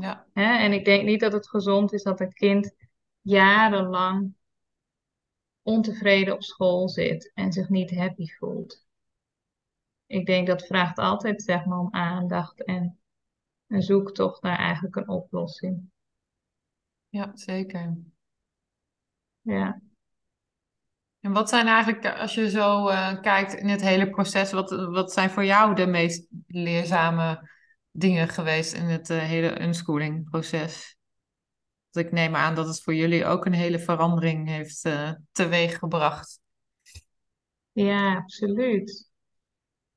[0.00, 0.26] Ja.
[0.32, 0.58] Hè?
[0.58, 2.74] En ik denk niet dat het gezond is dat een kind
[3.20, 4.34] jarenlang
[5.62, 8.86] ontevreden op school zit en zich niet happy voelt.
[10.06, 12.98] Ik denk dat vraagt altijd zeg maar om aandacht en
[13.66, 15.90] een zoektocht naar eigenlijk een oplossing.
[17.08, 17.96] Ja, zeker.
[19.40, 19.80] Ja.
[21.20, 25.12] En wat zijn eigenlijk, als je zo uh, kijkt in het hele proces, wat, wat
[25.12, 27.50] zijn voor jou de meest leerzame
[28.00, 30.96] dingen geweest in het uh, hele unschooling proces?
[31.92, 36.40] Ik neem aan dat het voor jullie ook een hele verandering heeft uh, teweeggebracht.
[37.72, 39.10] Ja, absoluut.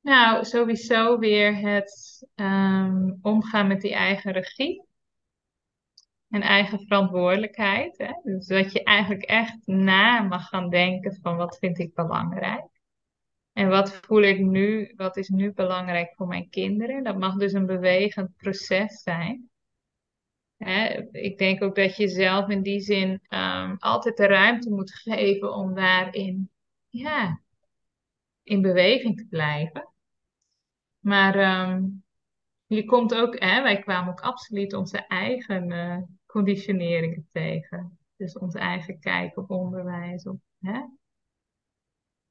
[0.01, 4.85] Nou, sowieso weer het um, omgaan met die eigen regie
[6.29, 7.97] en eigen verantwoordelijkheid.
[7.97, 8.13] Hè?
[8.23, 12.72] Dus dat je eigenlijk echt na mag gaan denken van wat vind ik belangrijk.
[13.53, 17.03] En wat voel ik nu, wat is nu belangrijk voor mijn kinderen?
[17.03, 19.49] Dat mag dus een bewegend proces zijn.
[20.57, 21.09] Hè?
[21.11, 25.53] Ik denk ook dat je zelf in die zin um, altijd de ruimte moet geven
[25.53, 26.49] om daarin
[26.89, 27.41] ja,
[28.43, 29.89] in beweging te blijven.
[30.99, 32.03] Maar um,
[32.65, 37.97] je komt ook, hè, wij kwamen ook absoluut onze eigen uh, conditioneringen tegen.
[38.15, 40.81] Dus onze eigen kijk op onderwijs, op hè?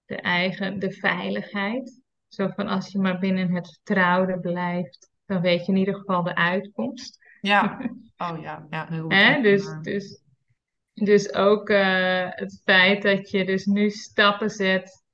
[0.05, 2.00] De eigen, de veiligheid.
[2.28, 6.22] Zo van als je maar binnen het vertrouwde blijft, dan weet je in ieder geval
[6.22, 7.18] de uitkomst.
[7.40, 7.78] Ja,
[8.16, 9.12] oh ja, ja heel goed.
[9.12, 9.42] Hè?
[9.42, 10.22] Dus, dus,
[10.94, 15.05] dus ook uh, het feit dat je dus nu stappen zet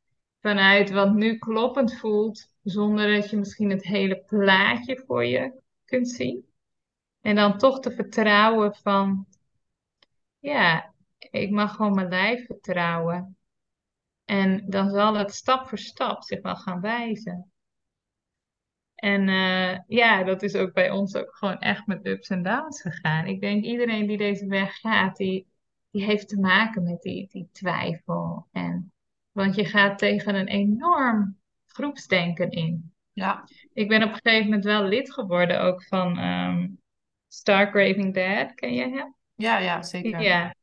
[0.41, 6.09] vanuit wat nu kloppend voelt, zonder dat je misschien het hele plaatje voor je kunt
[6.09, 6.47] zien.
[7.21, 9.27] En dan toch te vertrouwen van,
[10.39, 13.38] ja, ik mag gewoon mijn lijf vertrouwen.
[14.29, 17.53] En dan zal het stap voor stap zich wel gaan wijzen.
[18.95, 22.83] En uh, ja, dat is ook bij ons ook gewoon echt met ups en downs
[22.83, 23.27] gegaan.
[23.27, 25.47] Ik denk iedereen die deze weg gaat, die,
[25.91, 28.47] die heeft te maken met die, die twijfel.
[28.53, 28.93] En,
[29.33, 32.93] want je gaat tegen een enorm groepsdenken in.
[33.13, 33.45] Ja.
[33.73, 36.81] Ik ben op een gegeven moment wel lid geworden ook van um,
[37.29, 38.55] Star Craving Dad.
[38.55, 39.15] Ken je hem?
[39.35, 40.21] Ja, ja, zeker.
[40.21, 40.55] Ja.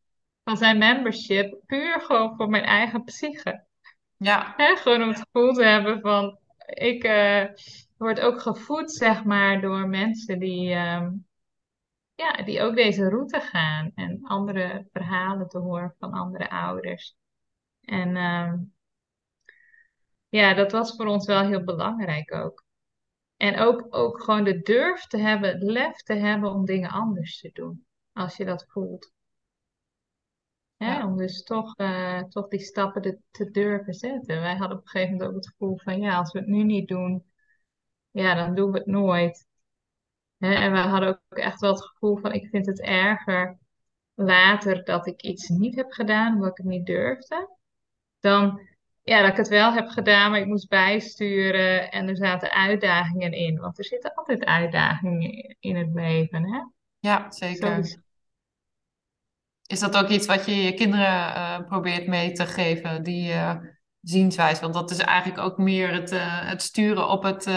[0.45, 1.61] Van zijn membership.
[1.65, 3.65] Puur gewoon voor mijn eigen psyche.
[4.17, 4.53] Ja.
[4.57, 6.39] He, gewoon om het gevoel te hebben van...
[6.65, 7.45] Ik uh,
[7.97, 10.75] word ook gevoed, zeg maar, door mensen die...
[10.75, 11.27] Um,
[12.15, 13.91] ja, die ook deze route gaan.
[13.95, 17.15] En andere verhalen te horen van andere ouders.
[17.81, 18.15] En...
[18.15, 18.73] Um,
[20.29, 22.63] ja, dat was voor ons wel heel belangrijk ook.
[23.37, 27.39] En ook, ook gewoon de durf te hebben, het lef te hebben om dingen anders
[27.39, 27.85] te doen.
[28.13, 29.14] Als je dat voelt.
[30.77, 34.41] Ja, Om dus toch, uh, toch die stappen te, te durven zetten.
[34.41, 36.63] Wij hadden op een gegeven moment ook het gevoel van ja, als we het nu
[36.63, 37.25] niet doen,
[38.11, 39.47] ja, dan doen we het nooit.
[40.37, 40.53] Hè?
[40.53, 43.57] En we hadden ook echt wel het gevoel van ik vind het erger
[44.13, 47.57] later dat ik iets niet heb gedaan omdat ik het niet durfde.
[48.19, 48.61] Dan
[49.03, 53.31] ja, dat ik het wel heb gedaan, maar ik moest bijsturen en er zaten uitdagingen
[53.31, 53.59] in.
[53.59, 56.59] Want er zitten altijd uitdagingen in het leven, hè?
[56.99, 58.03] Ja, zeker.
[59.67, 63.55] Is dat ook iets wat je je kinderen uh, probeert mee te geven, die uh,
[64.01, 64.61] zienswijze?
[64.61, 67.49] Want dat is eigenlijk ook meer het, uh, het sturen op het,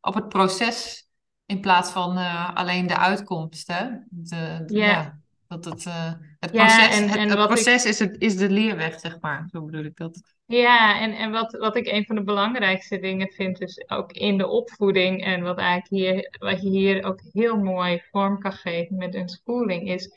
[0.00, 1.08] op het proces
[1.46, 3.84] In plaats van eh, alleen de uitkomst, hè?
[4.08, 7.48] De, de- Ja, ja, dat het, eh, het ja proces, en, het, en het wat
[7.48, 9.48] ik proces is, het, is de leerweg, zeg maar.
[9.52, 10.20] Zo bedoel ik dat.
[10.46, 14.38] Ja, en, en wat, wat ik een van de belangrijkste dingen vind, dus ook in
[14.38, 18.96] de opvoeding en wat eigenlijk hier, wat je hier ook heel mooi vorm kan geven
[18.96, 20.10] met unschooling, is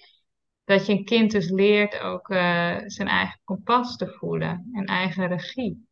[0.67, 5.27] dat je een kind dus leert ook eh, zijn eigen kompas te voelen en eigen
[5.27, 5.87] regie.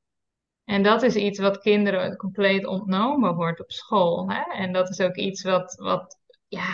[0.63, 4.29] En dat is iets wat kinderen compleet ontnomen wordt op school.
[4.29, 4.41] Hè?
[4.53, 6.73] En dat is ook iets wat, wat, ja,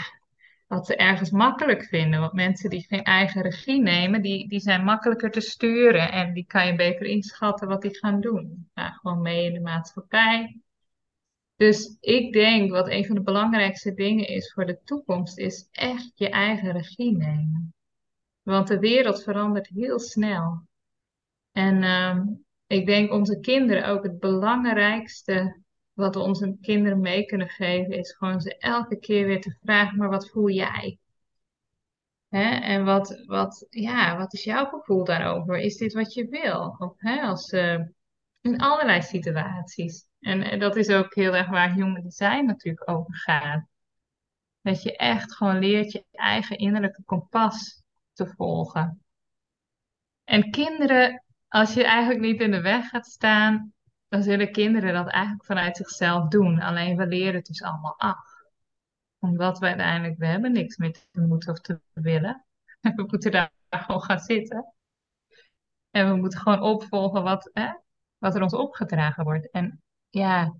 [0.68, 2.20] wat ze ergens makkelijk vinden.
[2.20, 6.12] Want mensen die geen eigen regie nemen, die, die zijn makkelijker te sturen.
[6.12, 8.70] En die kan je beter inschatten wat die gaan doen.
[8.74, 10.62] Gewoon mee in de maatschappij.
[11.56, 16.12] Dus ik denk wat een van de belangrijkste dingen is voor de toekomst, is echt
[16.16, 17.74] je eigen regie nemen.
[18.42, 20.68] Want de wereld verandert heel snel.
[21.52, 22.26] En ehm,
[22.68, 25.62] ik denk onze kinderen ook het belangrijkste
[25.94, 29.98] wat we onze kinderen mee kunnen geven, is gewoon ze elke keer weer te vragen,
[29.98, 31.00] maar wat voel jij?
[32.30, 32.50] Hè?
[32.60, 35.58] En wat, wat, ja, wat is jouw gevoel daarover?
[35.58, 36.94] Is dit wat je wil?
[36.98, 37.80] Hè, als, eh,
[38.42, 40.06] in allerlei situaties.
[40.20, 43.66] En, en dat is ook heel erg waar human design natuurlijk over gaat.
[44.62, 47.81] Dat je echt gewoon leert je eigen innerlijke kompas
[48.26, 49.02] te volgen.
[50.24, 53.74] En kinderen, als je eigenlijk niet in de weg gaat staan,
[54.08, 56.60] dan zullen kinderen dat eigenlijk vanuit zichzelf doen.
[56.60, 58.30] Alleen we leren het dus allemaal af.
[59.20, 62.46] Omdat we uiteindelijk, we hebben niks meer te moeten of te willen.
[62.96, 64.74] We moeten daar gewoon gaan zitten.
[65.90, 67.72] En we moeten gewoon opvolgen wat, hè,
[68.18, 69.52] wat er ons opgedragen wordt.
[69.52, 70.56] En ja,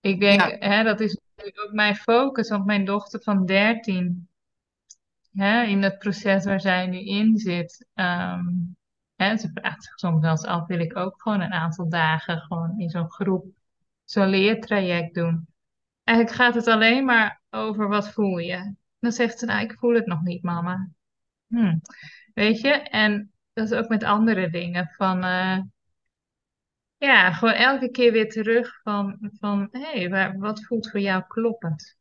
[0.00, 2.48] ik denk, Ja, hè, dat is ook mijn focus.
[2.48, 4.28] Want mijn dochter van 13,
[5.36, 8.44] hè, in het proces waar zij nu in zit, ehm,
[9.16, 12.78] hè, ze vraagt zich soms wel af, wil ik ook gewoon een aantal dagen gewoon
[12.80, 13.46] in zo'n groep,
[14.04, 15.46] zo'n leertraject doen.
[16.04, 18.74] Eigenlijk gaat het alleen maar over wat voel je.
[18.98, 20.88] Dan zegt ze, nou, ik voel het nog niet, mama.
[21.48, 21.78] Hm.
[22.34, 22.70] Weet je?
[22.70, 24.88] En dat is ook met andere dingen.
[24.96, 25.58] Van, eh,
[26.96, 31.96] ja, gewoon elke keer weer terug van, van hé, hey, wat voelt voor jou kloppend?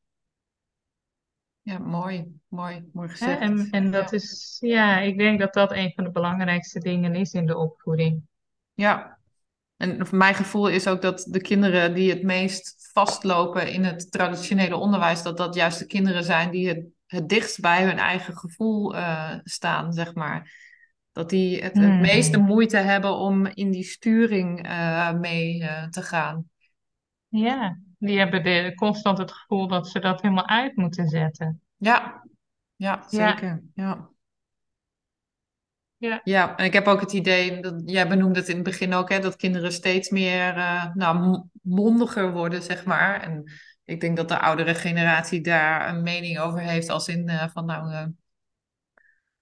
[1.65, 3.33] Ja, mooi, mooi, mooi Hè?
[3.33, 3.71] En, gezegd.
[3.71, 7.33] en dat Ja, is, ja, ik denk dat dat een van de belangrijkste dingen is
[7.33, 8.23] in de opvoeding.
[8.73, 9.13] ja.
[9.77, 14.75] En mijn gevoel is ook dat de kinderen die het meest vastlopen in het traditionele
[14.77, 18.95] onderwijs, dat dat juist de kinderen zijn die het, het dichtst bij hun eigen gevoel
[18.95, 20.53] eh, staan, zeg maar.
[21.11, 22.45] Dat die het, het meeste Hmm.
[22.45, 26.49] moeite hebben om in die sturing eh, mee eh, te gaan.
[27.29, 31.61] Ja, die hebben de, constant het gevoel dat ze dat helemaal uit moeten zetten.
[31.77, 32.23] Ja,
[32.75, 33.63] ja, zeker.
[33.73, 34.09] Ja.
[35.97, 38.93] ja, Ja, en ik heb ook het idee, dat, jij benoemde het in het begin
[38.93, 43.21] ook, hè, dat kinderen steeds meer eh, nou, mondiger worden, zeg maar.
[43.21, 43.51] En
[43.85, 47.65] ik denk dat de oudere generatie daar een mening over heeft, als in eh, van
[47.65, 48.05] nou, eh,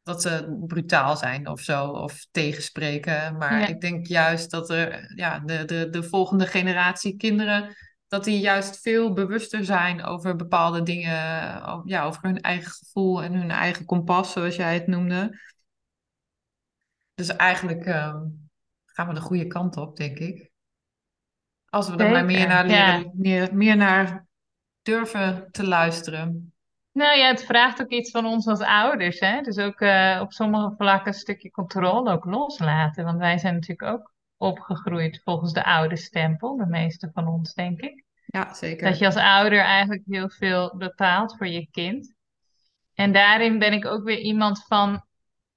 [0.04, 3.38] dat ze brutaal zijn of zo, of tegenspreken.
[3.38, 7.76] Maar ja, ik denk juist dat er, ja, de, de, de volgende generatie kinderen,
[8.14, 11.12] dat die juist veel bewuster zijn over bepaalde dingen,
[11.86, 15.40] ja, over hun eigen gevoel en hun eigen kompas, zoals jij het noemde.
[17.14, 18.22] Dus eigenlijk ehm,
[18.86, 20.52] gaan we de goede kant op, denk ik.
[21.70, 22.98] Als we er maar meer naar Ja.
[22.98, 24.26] leren, meer, meer naar
[24.82, 26.54] durven te luisteren.
[26.92, 29.42] Nou ja, het vraagt ook iets van ons als ouders, hè?
[29.42, 33.06] Dus ook eh, op sommige vlakken een stukje controle ook loslaten.
[33.06, 37.80] Want wij zijn natuurlijk ook opgegroeid volgens de oude stempel, de meeste van ons, denk
[37.82, 38.04] ik.
[38.26, 38.98] Ja, Dat zeker.
[38.98, 42.14] je als ouder eigenlijk heel veel bepaalt voor je kind.
[42.94, 45.04] En daarin ben ik ook weer iemand van,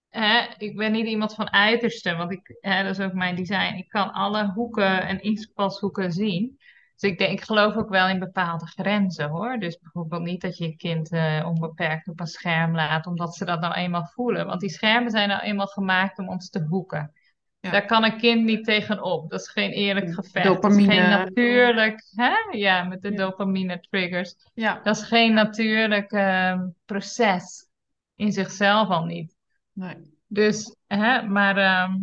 [0.09, 3.75] hè, ik ben niet iemand van uiterste, want ik, hè, dat is ook mijn design.
[3.77, 6.59] Ik kan alle hoeken en invalshoeken zien.
[6.97, 9.59] Dus ik denk, ik geloof ook wel in bepaalde grenzen hoor.
[9.59, 13.45] Dus bijvoorbeeld niet dat je je kind eh, onbeperkt op een scherm laat, omdat ze
[13.45, 14.47] dat nou eenmaal voelen.
[14.47, 17.13] Want die schermen zijn nou eenmaal gemaakt om ons te hoeken.
[17.61, 19.31] Daar kan een kind niet tegenop.
[19.31, 20.61] Dat is geen eerlijk gevecht.
[20.61, 21.09] Dat is geen dopamine.
[21.09, 22.33] natuurlijk, hè?
[22.51, 24.35] Ja, met de Ja, dopamine triggers.
[24.55, 27.69] ja, Dat is geen natuurlijk ehm, proces
[28.15, 29.35] in zichzelf al niet.
[29.73, 30.15] nee.
[30.27, 31.95] Dus, hè, maar ehm,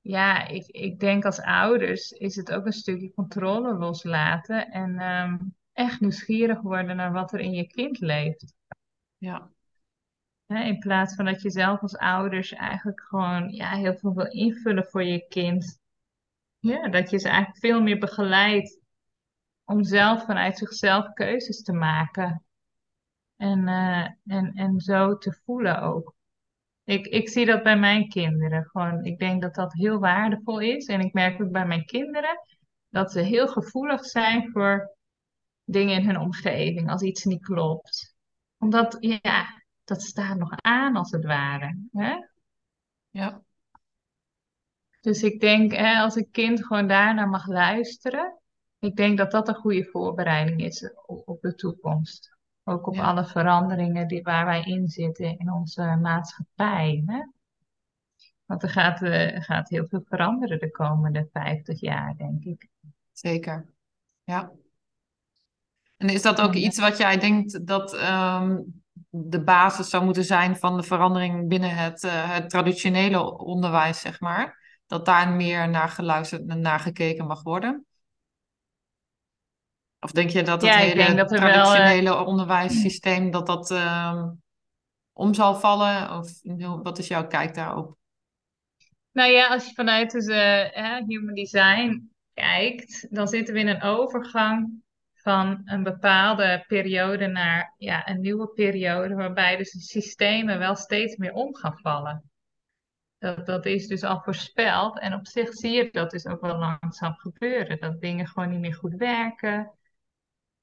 [0.00, 5.38] ja, ik, ik denk als ouders is het ook een stukje controle loslaten en ehm,
[5.72, 8.54] echt nieuwsgierig worden naar wat er in je kind leeft.
[9.18, 9.50] Ja,
[10.48, 14.30] Hè, in plaats van dat je zelf als ouders eigenlijk gewoon ja, heel veel wil
[14.30, 15.78] invullen voor je kind.
[16.58, 18.80] Ja, dat je ze eigenlijk veel meer begeleidt
[19.64, 22.44] om zelf vanuit zichzelf keuzes te maken.
[23.36, 26.14] En, eh, en, en zo te voelen ook.
[26.84, 28.64] Ik, ik zie dat bij mijn kinderen.
[28.64, 30.86] Gewoon, ik denk dat dat heel waardevol is.
[30.86, 32.40] En ik merk ook bij mijn kinderen
[32.88, 34.96] dat ze heel gevoelig zijn voor
[35.64, 38.16] dingen in hun omgeving als iets niet klopt.
[38.58, 39.57] Omdat, ja,
[39.88, 41.78] dat staat nog aan als het ware.
[41.92, 42.16] Hè?
[43.10, 43.42] Ja,
[45.00, 48.38] Dus ik denk, hè, als een kind gewoon daarnaar mag luisteren,
[48.78, 52.36] ik denk dat dat een goede voorbereiding is op, de toekomst.
[52.64, 53.02] Ook op Ja.
[53.04, 57.02] alle veranderingen die, waar wij in zitten in onze maatschappij.
[57.06, 57.22] Hè?
[58.44, 62.68] Want er gaat, eh, gaat heel veel veranderen de komende 50 jaar, denk ik.
[63.12, 63.66] zeker.
[64.24, 64.52] Ja.
[65.96, 68.60] En is dat ook iets wat jij denkt dat ehm,
[69.08, 74.20] de basis zou moeten zijn van de verandering binnen het, eh, het traditionele onderwijs, zeg
[74.20, 74.76] maar?
[74.86, 77.86] Dat daar meer naar geluisterd en naar gekeken mag worden?
[80.00, 81.40] Of denk je dat het ja, hele dat wel.
[81.40, 84.28] eh, traditionele onderwijssysteem dat dat ehm,
[85.12, 86.10] om zal vallen?
[86.18, 86.30] Of
[86.82, 87.96] wat is jouw kijk daarop?
[89.12, 90.26] Nou ja, als je vanuit dus,
[91.06, 94.82] human design kijkt, dan zitten we in een overgang
[95.28, 101.16] van een bepaalde periode naar ja, een nieuwe periode, waarbij dus de systemen wel steeds
[101.16, 102.30] meer om gaan vallen.
[103.18, 106.58] Dat, dat is dus al voorspeld en op zich zie je dat dus ook wel
[106.58, 109.72] langzaam gebeuren, dat dingen gewoon niet meer goed werken.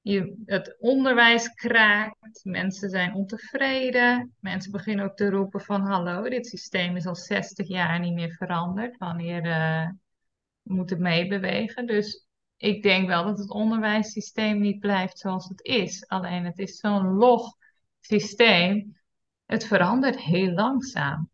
[0.01, 6.47] Je, het onderwijs kraakt, mensen zijn ontevreden, mensen beginnen ook te roepen van hallo, dit
[6.47, 9.89] systeem is al 60 jaar niet meer veranderd, wanneer eh,
[10.61, 11.85] moet het meebewegen.
[11.85, 12.24] Dus
[12.65, 16.07] ik denk wel dat het onderwijssysteem niet blijft zoals het is.
[16.07, 17.55] Alleen het is zo'n log
[17.99, 18.97] systeem,
[19.45, 21.29] het verandert heel langzaam.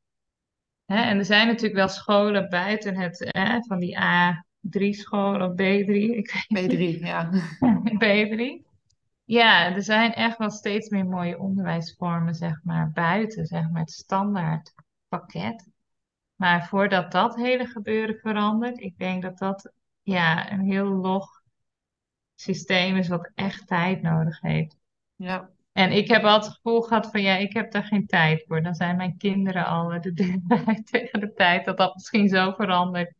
[0.85, 3.29] En er zijn natuurlijk wel scholen buiten het,
[3.67, 7.29] van die A3-school of B3, ik weet B3, ja.
[8.03, 8.69] B3.
[9.23, 13.91] Ja, er zijn echt wel steeds meer mooie onderwijsvormen, zeg maar, buiten, zeg maar, het
[13.91, 14.73] standaard
[15.07, 15.69] pakket.
[16.35, 19.71] Maar voordat dat hele gebeuren verandert, ik denk dat dat,
[20.11, 21.41] ja, een heel log
[22.35, 24.77] systeem is wat echt tijd nodig heeft.
[25.15, 28.43] Ja, En ik heb altijd het gevoel gehad van, ja, ik heb daar geen tijd
[28.47, 28.61] voor.
[28.63, 30.13] Dan zijn mijn kinderen al eh, de
[30.91, 33.13] tegen de tijd dat dat misschien zo verandert.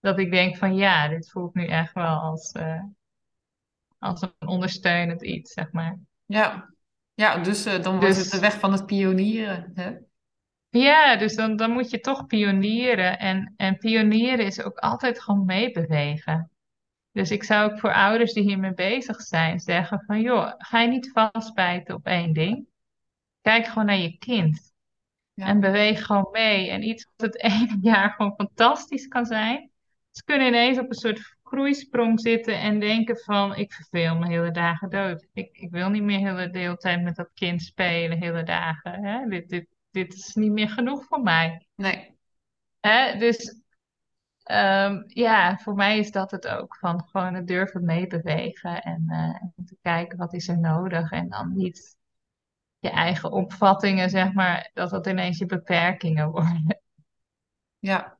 [0.00, 2.82] Dat ik denk van, ja, dit voelt nu echt wel als, eh,
[3.98, 5.98] als een ondersteunend iets, zeg maar.
[6.26, 6.74] ja.
[7.14, 9.92] Ja, dus eh, dan wordt het de Dus weg van het pionieren, hè?
[10.76, 13.18] Ja, dus dan, dan moet je toch pionieren.
[13.18, 16.50] En, en pionieren is ook altijd gewoon meebewegen.
[17.12, 20.88] Dus ik zou ook voor ouders die hiermee bezig zijn zeggen van, joh, ga je
[20.88, 22.66] niet vastbijten op één ding.
[23.40, 24.72] Kijk gewoon naar je kind.
[25.34, 26.70] En beweeg gewoon mee.
[26.70, 29.70] En iets wat het ene jaar gewoon fantastisch kan zijn.
[30.10, 34.50] Ze kunnen ineens op een soort groeisprong zitten en denken van, ik verveel me hele
[34.50, 35.26] dagen dood.
[35.32, 39.04] Ik, ik wil niet meer hele de hele tijd met dat kind spelen, hele dagen.
[39.04, 39.28] Hè?
[39.28, 39.66] Dit, dit,
[39.96, 41.66] dit is niet meer genoeg voor mij.
[41.74, 42.14] nee.
[42.80, 43.18] Hè?
[43.18, 43.60] Dus
[44.42, 46.76] ehm, ja, voor mij is dat het ook.
[46.76, 51.10] Van gewoon het durven meebewegen en, eh, en te kijken wat is er nodig.
[51.10, 51.96] En dan niet
[52.78, 56.80] je eigen opvattingen, zeg maar, dat dat ineens je beperkingen worden.
[57.78, 58.18] Ja,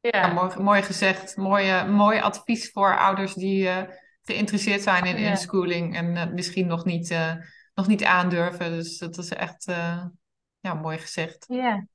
[0.00, 1.36] ja Ja, mooi, mooi gezegd.
[1.36, 6.66] Mooi, mooi advies voor ouders die eh, geïnteresseerd zijn in ja, inschooling en eh, misschien
[6.66, 7.16] nog niet,
[7.74, 8.70] nog niet aandurven.
[8.70, 9.66] Dus dat is echt
[10.60, 11.44] ja, mooi gezegd.
[11.48, 11.86] ja,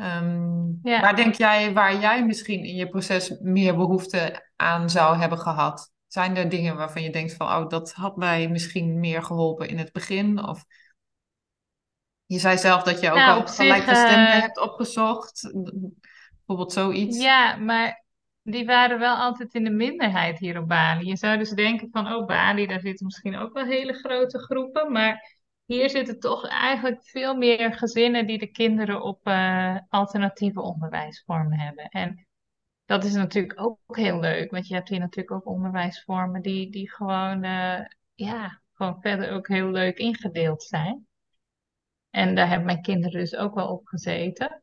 [0.00, 1.00] Ehm, ja.
[1.00, 5.92] waar denk jij, waar jij misschien in je proces meer behoefte aan zou hebben gehad?
[6.06, 9.78] Zijn er dingen waarvan je denkt van, oh, dat had mij misschien meer geholpen in
[9.78, 10.44] het begin?
[10.44, 10.64] Of
[12.26, 15.50] je zei zelf dat je ook Nou, zich, gelijkgestemden eh, hebt opgezocht.
[16.36, 17.20] Bijvoorbeeld zoiets.
[17.20, 18.04] ja, maar
[18.42, 21.06] die waren wel altijd in de minderheid hier op Bali.
[21.06, 24.92] Je zou dus denken van, oh, Bali, daar zitten misschien ook wel hele grote groepen,
[24.92, 25.38] maar
[25.74, 31.88] hier zitten toch eigenlijk veel meer gezinnen die de kinderen op eh, alternatieve onderwijsvormen hebben.
[31.88, 32.26] En
[32.84, 36.90] dat is natuurlijk ook heel leuk, want je hebt hier natuurlijk ook onderwijsvormen die, die
[36.90, 37.80] gewoon, eh,
[38.14, 41.06] ja, gewoon verder ook heel leuk ingedeeld zijn.
[42.10, 44.62] En daar hebben mijn kinderen dus ook wel op gezeten.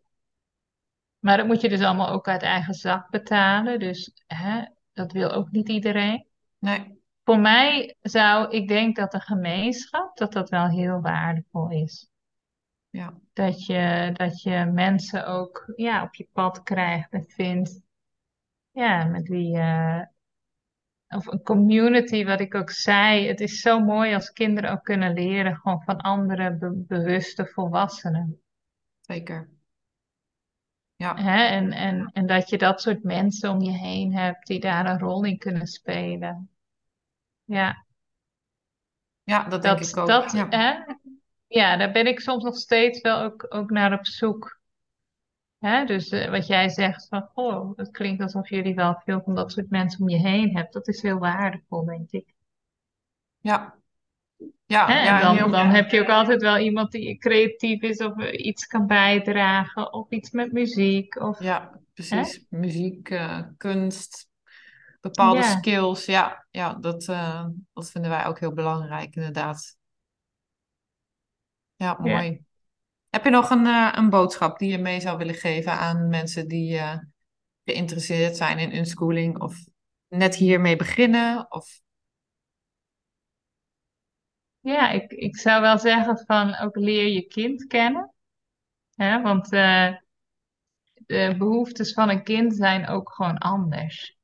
[1.20, 3.80] Maar dat moet je dus allemaal ook uit eigen zak betalen.
[3.80, 6.28] Dus hè, dat wil ook niet iedereen.
[6.60, 6.97] Nee,
[7.28, 12.10] Voor mij zou, ik denk dat de gemeenschap, dat dat wel heel waardevol is.
[12.90, 17.82] ja, Dat je, dat je mensen ook ja, op je pad krijgt en vindt,
[18.72, 20.08] ja, met wie je,
[21.08, 23.28] of een community, wat ik ook zei.
[23.28, 28.42] Het is zo mooi als kinderen ook kunnen leren gewoon van andere be- bewuste volwassenen.
[29.02, 29.50] zeker.
[30.96, 31.46] Ja, Hè?
[31.46, 35.00] En, en, en dat je dat soort mensen om je heen hebt die daar een
[35.00, 36.50] rol in kunnen spelen.
[37.48, 37.86] Ja,
[39.24, 40.08] ja, dat denk ik dat, ook.
[40.08, 40.94] dat, Ja, hè?
[41.48, 44.60] Ja, daar ben ik soms nog steeds wel ook, ook naar op zoek.
[45.58, 45.86] Hè?
[45.86, 49.52] Dus eh, wat jij zegt van, goh, het klinkt alsof jullie wel veel van dat
[49.52, 50.74] soort mensen om je heen hebt.
[50.74, 52.34] Dat is heel waardevol, denk ik.
[53.40, 53.76] ja.
[54.66, 54.94] Ja, Hè?
[54.94, 58.18] En ja, dan, heel dan heb je ook altijd wel iemand die creatief is of
[58.18, 61.20] eh, iets kan bijdragen of iets met muziek.
[61.22, 61.78] Of, Ja, hè?
[61.94, 62.46] precies.
[62.50, 64.27] Muziek, eh, kunst,
[65.00, 66.06] bepaalde skills.
[66.06, 69.78] Ja, ja dat, eh, dat vinden wij ook heel belangrijk, inderdaad.
[71.76, 72.46] Ja, mooi.
[73.10, 76.48] Heb je nog een, eh, een boodschap die je mee zou willen geven aan mensen
[76.48, 76.98] die eh,
[77.64, 79.56] geïnteresseerd zijn in unschooling of
[80.08, 81.52] net hiermee beginnen?
[81.52, 81.82] Of...
[84.60, 88.14] Ja, ik, ik zou wel zeggen van ook leer je kind kennen.
[88.96, 89.22] Hè?
[89.22, 89.50] Want
[91.06, 94.17] de behoeftes van een kind zijn ook gewoon anders.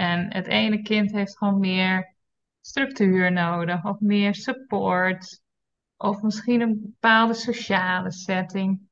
[0.00, 2.14] En het ene kind heeft gewoon meer
[2.60, 5.42] structuur nodig, of meer support,
[5.96, 8.88] of misschien een bepaalde sociale setting.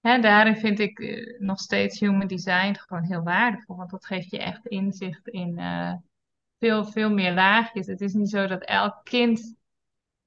[0.00, 4.30] Hè, daarin vind ik eh, nog steeds human design gewoon heel waardevol, want dat geeft
[4.30, 5.94] je echt inzicht in eh,
[6.58, 7.86] veel, veel meer laagjes.
[7.86, 9.54] Het is niet zo dat elk kind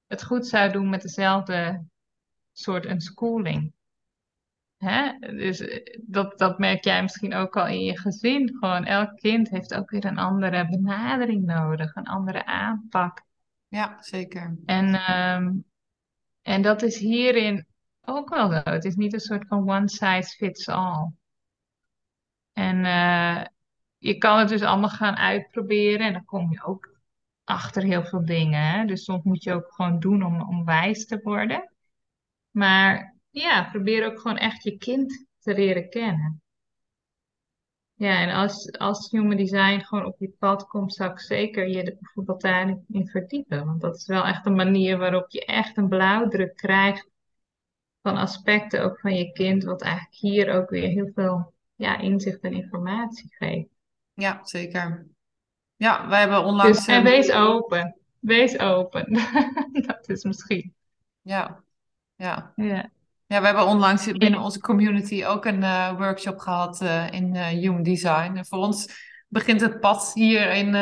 [0.07, 1.85] het goed zou doen met dezelfde
[2.51, 3.73] soort unschooling.
[4.83, 5.19] Hè?
[5.19, 8.57] Dus eh, dat, dat merk jij misschien ook al in je gezin.
[8.59, 13.23] Gewoon elk kind heeft ook weer een andere benadering nodig, een andere aanpak.
[13.67, 14.57] Ja, zeker.
[14.65, 15.51] En, ehm,
[16.41, 17.65] en dat is hierin
[18.01, 18.61] ook wel zo.
[18.63, 21.11] Het is niet een soort van one size fits all.
[22.53, 23.45] En eh,
[23.97, 26.93] je kan het dus allemaal gaan uitproberen en dan kom je ook
[27.43, 28.71] achter heel veel dingen.
[28.71, 28.85] Hè?
[28.85, 31.73] Dus soms moet je ook gewoon doen om, om wijs te worden.
[32.51, 36.41] Maar ja, probeer ook gewoon echt je kind te leren kennen.
[37.93, 41.83] Ja, en als, als human design gewoon op je pad komt, zou ik zeker je
[41.83, 43.65] er bijvoorbeeld daarin in verdiepen.
[43.65, 47.09] Want dat is wel echt een manier waarop je echt een blauwdruk krijgt
[48.01, 52.39] van aspecten ook van je kind, wat eigenlijk hier ook weer heel veel ja, inzicht
[52.41, 53.69] en informatie geeft.
[54.13, 55.07] Ja, zeker.
[55.75, 56.87] Ja, wij hebben Dus, onlangs...
[56.87, 57.95] en ehm, wees open.
[58.19, 59.13] Wees open.
[59.87, 60.73] Dat is misschien.
[61.21, 61.63] ja,
[62.15, 62.53] ja.
[62.55, 62.91] Ja.
[63.33, 67.47] Ja, we hebben onlangs binnen onze community ook een eh, workshop gehad eh, in eh,
[67.47, 68.35] Human Design.
[68.35, 68.87] En voor ons
[69.27, 70.75] begint het pad hierin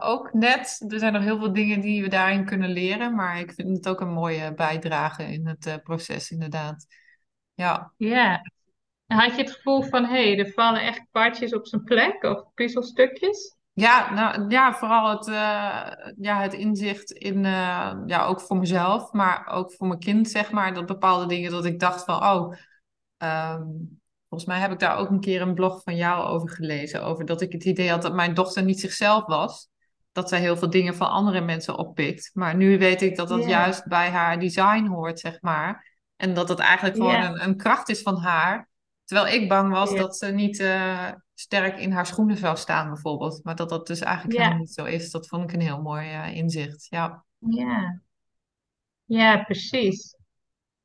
[0.00, 0.84] ook net.
[0.88, 3.88] Er zijn nog heel veel dingen die we daarin kunnen leren, maar ik vind het
[3.88, 6.86] ook een mooie bijdrage in het proces, inderdaad.
[7.54, 7.92] Ja.
[7.96, 8.40] Ja.
[9.06, 12.54] Had je het gevoel van, hé, hey, er vallen echt kwartjes op zijn plek of
[12.54, 13.57] puzzelstukjes?
[13.78, 19.12] Ja, nou, ja, vooral het, eh, ja, het inzicht in, eh, ja, ook voor mezelf,
[19.12, 22.54] maar ook voor mijn kind, zeg maar, dat bepaalde dingen dat ik dacht van, oh,
[23.16, 23.62] ehm,
[24.28, 27.24] volgens mij heb ik daar ook een keer een blog van jou over gelezen, over
[27.24, 29.68] dat ik het idee had dat mijn dochter niet zichzelf was,
[30.12, 33.44] dat zij heel veel dingen van andere mensen oppikt, maar nu weet ik dat dat
[33.44, 37.88] juist bij haar design hoort, zeg maar, en dat het eigenlijk gewoon een, een kracht
[37.88, 38.68] is van haar,
[39.08, 39.98] terwijl ik bang was Ja.
[39.98, 43.44] dat ze niet eh, sterk in haar schoenen zou staan, bijvoorbeeld.
[43.44, 44.42] Maar dat dat dus eigenlijk Ja.
[44.42, 45.10] helemaal niet zo is.
[45.10, 46.86] Dat vond ik een heel mooi eh, inzicht.
[46.90, 47.24] Ja.
[47.38, 48.00] Ja.
[49.04, 50.16] Ja, precies.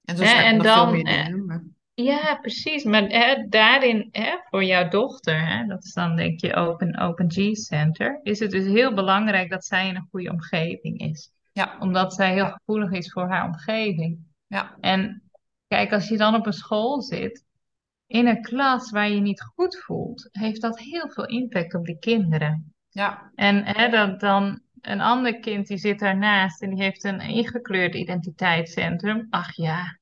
[0.04, 1.46] En zo zijn er veel dan, meer eh, dingen.
[1.46, 1.64] Maar...
[1.94, 2.84] ja, precies.
[2.84, 7.32] Maar hè, daarin, hè, voor jouw dochter, hè, dat is dan denk je Open, Open
[7.32, 11.32] G Center, is het dus heel belangrijk dat zij in een goede omgeving is.
[11.52, 14.20] Ja, Omdat zij heel gevoelig is voor haar omgeving.
[14.48, 15.24] ja, En
[15.68, 17.44] kijk, als je dan op een school zit,
[18.14, 22.00] in een klas waar je niet goed voelt, heeft dat heel veel impact op die
[22.00, 22.74] kinderen.
[22.90, 27.20] ja, En hè, dan, dan een ander kind die zit daarnaast en die heeft een
[27.20, 29.28] ingekleurd identiteitscentrum.
[29.30, 29.98] Ach ja,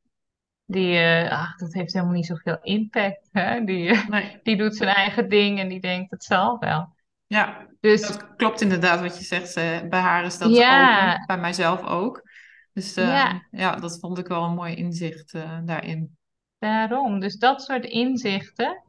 [0.66, 3.30] die, eh, ach, dat heeft helemaal niet zoveel impact.
[3.32, 3.64] Hè?
[3.64, 6.96] Die, eh, nee, die doet zijn eigen ding en die denkt, het zal wel.
[7.28, 7.70] ja.
[7.80, 9.56] Dus Dat klopt inderdaad wat je zegt.
[9.56, 11.26] eh, bij haar is dat ja, ook.
[11.26, 12.30] Bij mijzelf ook.
[12.74, 15.32] Dus ja, ja, dat vond ik wel een mooi inzicht
[15.66, 16.18] daarin.
[16.62, 17.20] Daarom.
[17.20, 18.84] Dus dat soort inzichten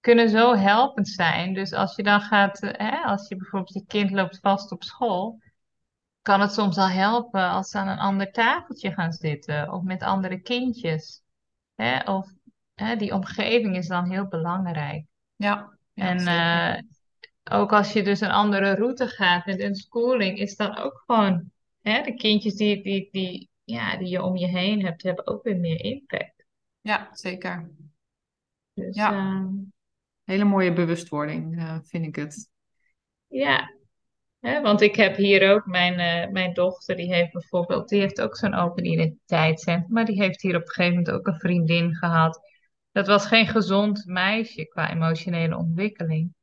[0.00, 1.54] kunnen zo helpend zijn.
[1.54, 4.82] Dus als je dan gaat, eh, hè, als je bijvoorbeeld je kind loopt vast op
[4.82, 5.40] school,
[6.22, 10.02] kan het soms al helpen als ze aan een ander tafeltje gaan zitten of met
[10.02, 11.22] andere kindjes.
[11.74, 12.12] Hè?
[12.12, 12.30] Of
[12.74, 15.06] hè, die omgeving is dan heel belangrijk.
[15.36, 16.82] Ja, ja, En eh,
[17.56, 21.50] ook als je dus een andere route gaat met een schooling, is dan ook gewoon
[21.80, 25.42] hè, de kindjes die, die, die, ja, die je om je heen hebt, hebben ook
[25.42, 26.41] weer meer impact.
[26.82, 27.70] Ja, zeker.
[28.74, 29.48] Dus Ja, ehm,
[30.24, 32.50] hele mooie bewustwording eh, vind ik het.
[34.42, 38.20] ja, want ik heb hier ook mijn, eh, mijn dochter, die heeft bijvoorbeeld, die heeft
[38.20, 41.94] ook zo'n open identiteitscentrum, maar die heeft hier op een gegeven moment ook een vriendin
[41.94, 42.40] gehad.
[42.92, 46.34] Dat was geen gezond meisje qua emotionele ontwikkeling.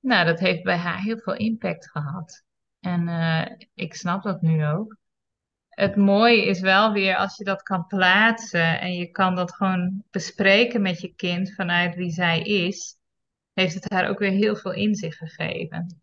[0.00, 2.42] Nou, dat heeft bij haar heel veel impact gehad.
[2.80, 4.96] En eh, ik snap dat nu ook.
[5.74, 10.02] Het mooie is wel weer als je dat kan plaatsen en je kan dat gewoon
[10.10, 12.96] bespreken met je kind vanuit wie zij is,
[13.52, 16.02] heeft het haar ook weer heel veel inzicht gegeven.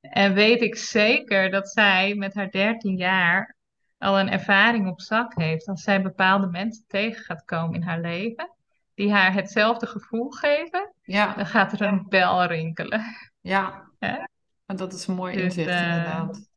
[0.00, 3.56] En weet ik zeker dat zij met haar 13 jaar
[3.98, 8.00] al een ervaring op zak heeft, als zij bepaalde mensen tegen gaat komen in haar
[8.00, 8.50] leven,
[8.94, 13.02] die haar hetzelfde gevoel geven, Ja, dan gaat er een bel rinkelen.
[13.40, 13.84] ja.
[14.66, 16.48] En dat is een mooi Dus, inzicht, eh, inderdaad.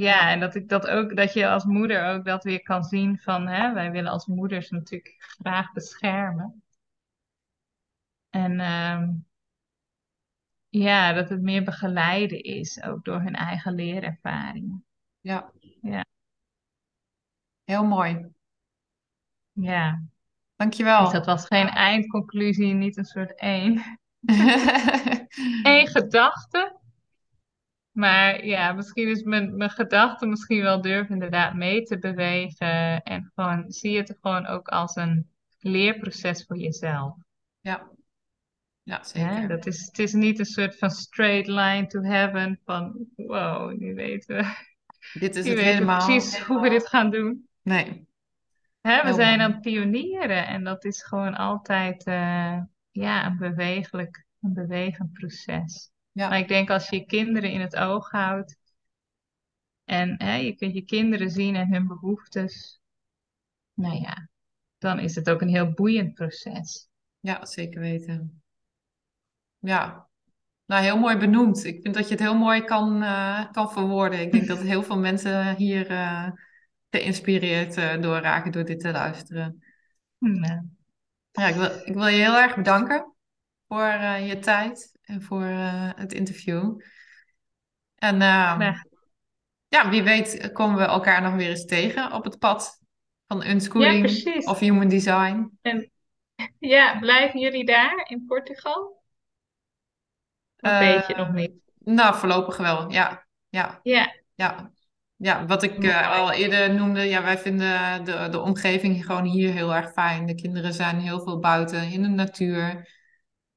[0.00, 3.18] Ja, en dat ik dat ook, dat je als moeder ook dat weer kan zien
[3.18, 6.62] van, hè, wij willen als moeders natuurlijk graag beschermen.
[8.30, 9.12] En ehm,
[10.68, 14.84] ja, dat het meer begeleiden is, ook door hun eigen leerervaringen.
[15.20, 15.52] Ja.
[15.80, 16.04] Ja.
[17.64, 18.32] Heel mooi.
[19.52, 20.02] Ja,
[20.56, 21.02] Dankjewel.
[21.02, 24.00] dus dat was geen eindconclusie, niet een soort één,
[25.62, 26.82] één gedachte.
[27.94, 33.02] Maar ja, misschien is mijn, mijn gedachte misschien wel durven inderdaad mee te bewegen.
[33.02, 37.16] En gewoon zie het gewoon ook als een leerproces voor jezelf.
[37.60, 37.90] Ja.
[38.82, 39.04] Ja, Hè?
[39.04, 39.48] zeker.
[39.48, 43.94] Dat is, het is niet een soort van straight line to heaven van wow, nu
[43.94, 44.54] weten we,
[45.18, 46.04] Dit is nu het helemaal.
[46.06, 47.48] precies hoe we dit gaan doen.
[47.62, 48.06] Nee.
[48.80, 52.58] Hè, we zijn aan het pionieren en dat is gewoon altijd eh,
[52.90, 55.90] ja, een bewegelijk, een bewegend proces.
[56.14, 56.36] Maar Ja.
[56.36, 58.56] ik denk als je kinderen in het oog houdt
[59.84, 62.80] en hè, je kunt je kinderen zien en hun behoeftes,
[63.74, 64.28] nou ja,
[64.78, 66.88] dan is het ook een heel boeiend proces.
[67.20, 68.42] Ja, zeker weten.
[69.58, 70.08] Ja.
[70.66, 71.64] Nou, heel mooi benoemd.
[71.64, 74.20] Ik vind dat je het heel mooi kan, eh, kan verwoorden.
[74.20, 76.30] Ik denk dat heel veel mensen hier eh,
[76.90, 79.62] geïnspireerd eh, door raken door dit te luisteren.
[81.32, 83.14] Ja, ik wil, ik wil je heel erg bedanken
[83.68, 83.82] voor
[84.20, 86.80] je tijd voor eh, het interview.
[87.94, 88.72] En ehm,
[89.68, 92.80] ja, wie weet komen we elkaar nog weer eens tegen op het pad
[93.26, 95.58] van unschooling of human design.
[95.62, 95.90] En
[96.58, 99.02] ja, blijven jullie daar in Portugal?
[100.60, 101.52] Of Eh, weet je nog niet?
[101.78, 102.90] Nou, voorlopig wel.
[102.90, 104.72] Ja, ja, Ja, ja.
[105.16, 109.52] Ja, wat ik eh, al eerder noemde, ja, wij vinden de, de omgeving gewoon hier
[109.52, 110.26] heel erg fijn.
[110.26, 112.88] De kinderen zijn heel veel buiten in de natuur.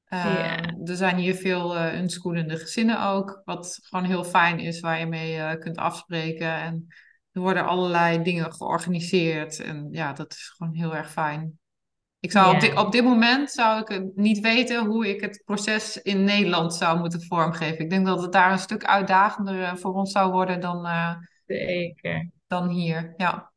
[0.08, 0.56] Eh, Ja.
[0.84, 5.06] er zijn hier veel eh unschoolende gezinnen ook, wat gewoon heel fijn is, waar je
[5.06, 6.52] mee eh, kunt afspreken.
[6.52, 6.86] En
[7.32, 9.60] er worden allerlei dingen georganiseerd.
[9.60, 11.58] En ja, dat is gewoon heel erg fijn.
[12.20, 15.42] Ik zou op, dit, op dit moment zou ik het niet weten hoe ik het
[15.44, 17.78] proces in Nederland zou moeten vormgeven.
[17.78, 21.14] Ik denk dat het daar een stuk uitdagender eh, voor ons zou worden dan, eh,
[21.46, 22.30] zeker.
[22.46, 23.14] dan hier.
[23.16, 23.52] Ja,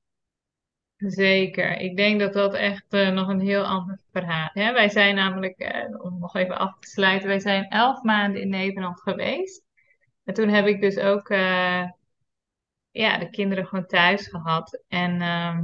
[1.08, 1.78] Zeker.
[1.78, 4.72] Ik denk dat dat echt eh, nog een heel ander verhaal is.
[4.72, 8.49] Wij zijn namelijk, eh, om nog even af te sluiten, wij zijn elf maanden in
[8.49, 9.64] Nederland geweest.
[10.24, 11.89] En toen heb ik dus ook eh,
[12.91, 14.84] ja, de kinderen gewoon thuis gehad.
[14.88, 15.64] En ehm,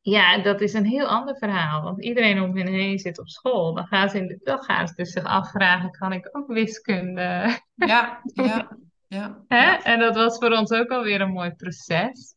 [0.00, 1.82] ja, dat is een heel ander verhaal.
[1.82, 3.74] Want iedereen om hen heen zit op school.
[3.74, 7.58] Dan gaan ze, in de, dan gaan ze dus zich afvragen, kan ik ook wiskunde?
[7.74, 8.76] ja, ja,
[9.06, 9.44] ja.
[9.48, 9.64] Hè?
[9.64, 9.82] ja.
[9.82, 12.34] En dat was voor ons ook alweer een mooi proces.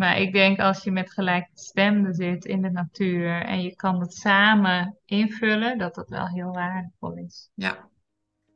[0.00, 4.14] Maar ik denk als je met gelijkgestemden zit in de natuur en je kan het
[4.14, 7.50] samen invullen, dat dat wel heel waardevol is.
[7.54, 7.88] Ja.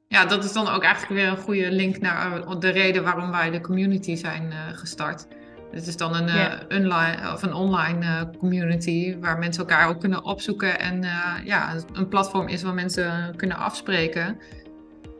[0.08, 3.30] Ja, dat is dan ook eigenlijk weer een goede link naar eh, de reden waarom
[3.30, 5.26] wij de community zijn eh, gestart.
[5.70, 10.24] Het is dan een, eh, online, of een online community waar mensen elkaar ook kunnen
[10.24, 11.02] opzoeken en
[11.44, 14.38] ja, een platform is waar mensen kunnen afspreken.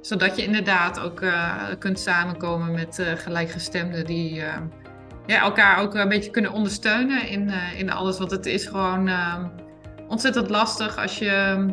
[0.01, 1.25] Zodat je inderdaad ook
[1.79, 4.43] kunt samenkomen met gelijkgestemden die
[5.27, 8.19] ja, elkaar ook een beetje kunnen ondersteunen in, eh, in alles.
[8.19, 9.45] Want het is gewoon eh,
[10.09, 11.67] ontzettend lastig als je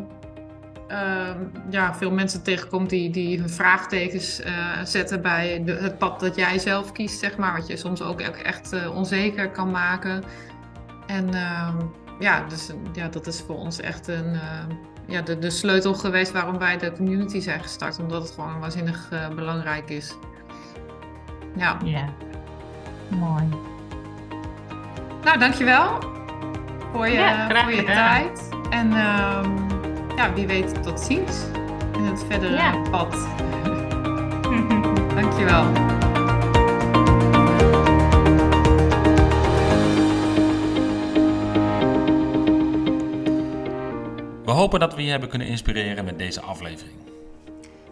[0.88, 1.38] ehm,
[1.70, 6.36] ja, veel mensen tegenkomt die, die hun vraagtekens eh, zetten bij de, het pad dat
[6.36, 7.56] jij zelf kiest, zeg maar.
[7.56, 10.22] Wat je soms ook echt- eh, onzeker kan maken.
[11.06, 11.76] En ehm,
[12.18, 14.36] ja, dus ja, dat is voor ons echt een,
[15.06, 17.98] ja, de, de sleutel geweest waarom wij de community zijn gestart.
[17.98, 20.14] Omdat het gewoon waanzinnig belangrijk is.
[21.56, 21.76] Ja,
[23.18, 23.48] mooi.
[25.24, 25.98] nou dankjewel
[26.92, 28.48] voor je, Ja, voor je tijd.
[28.70, 29.50] En ehm,
[30.16, 31.42] ja, wie weet tot ziens
[31.96, 32.74] in het verdere Ja.
[32.90, 33.16] pad.
[35.20, 35.64] Dankjewel.
[44.44, 46.96] We hopen dat we je hebben kunnen inspireren met deze aflevering.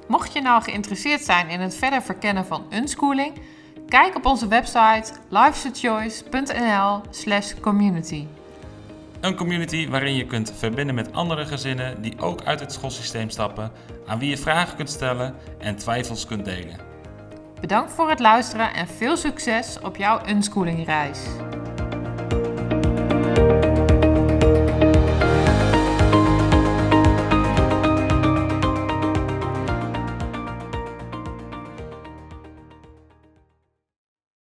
[0.09, 3.33] Mocht je nou geïnteresseerd zijn in het verder verkennen van unschooling,
[3.91, 8.27] kijk op onze website lifesachoice.nl slash community.
[9.21, 13.73] Een community waarin je kunt verbinden met andere gezinnen die ook uit het schoolsysteem stappen,
[14.07, 16.77] aan wie je vragen kunt stellen en twijfels kunt delen.
[17.61, 21.21] Bedankt voor het luisteren en veel succes op jouw unschooling reis.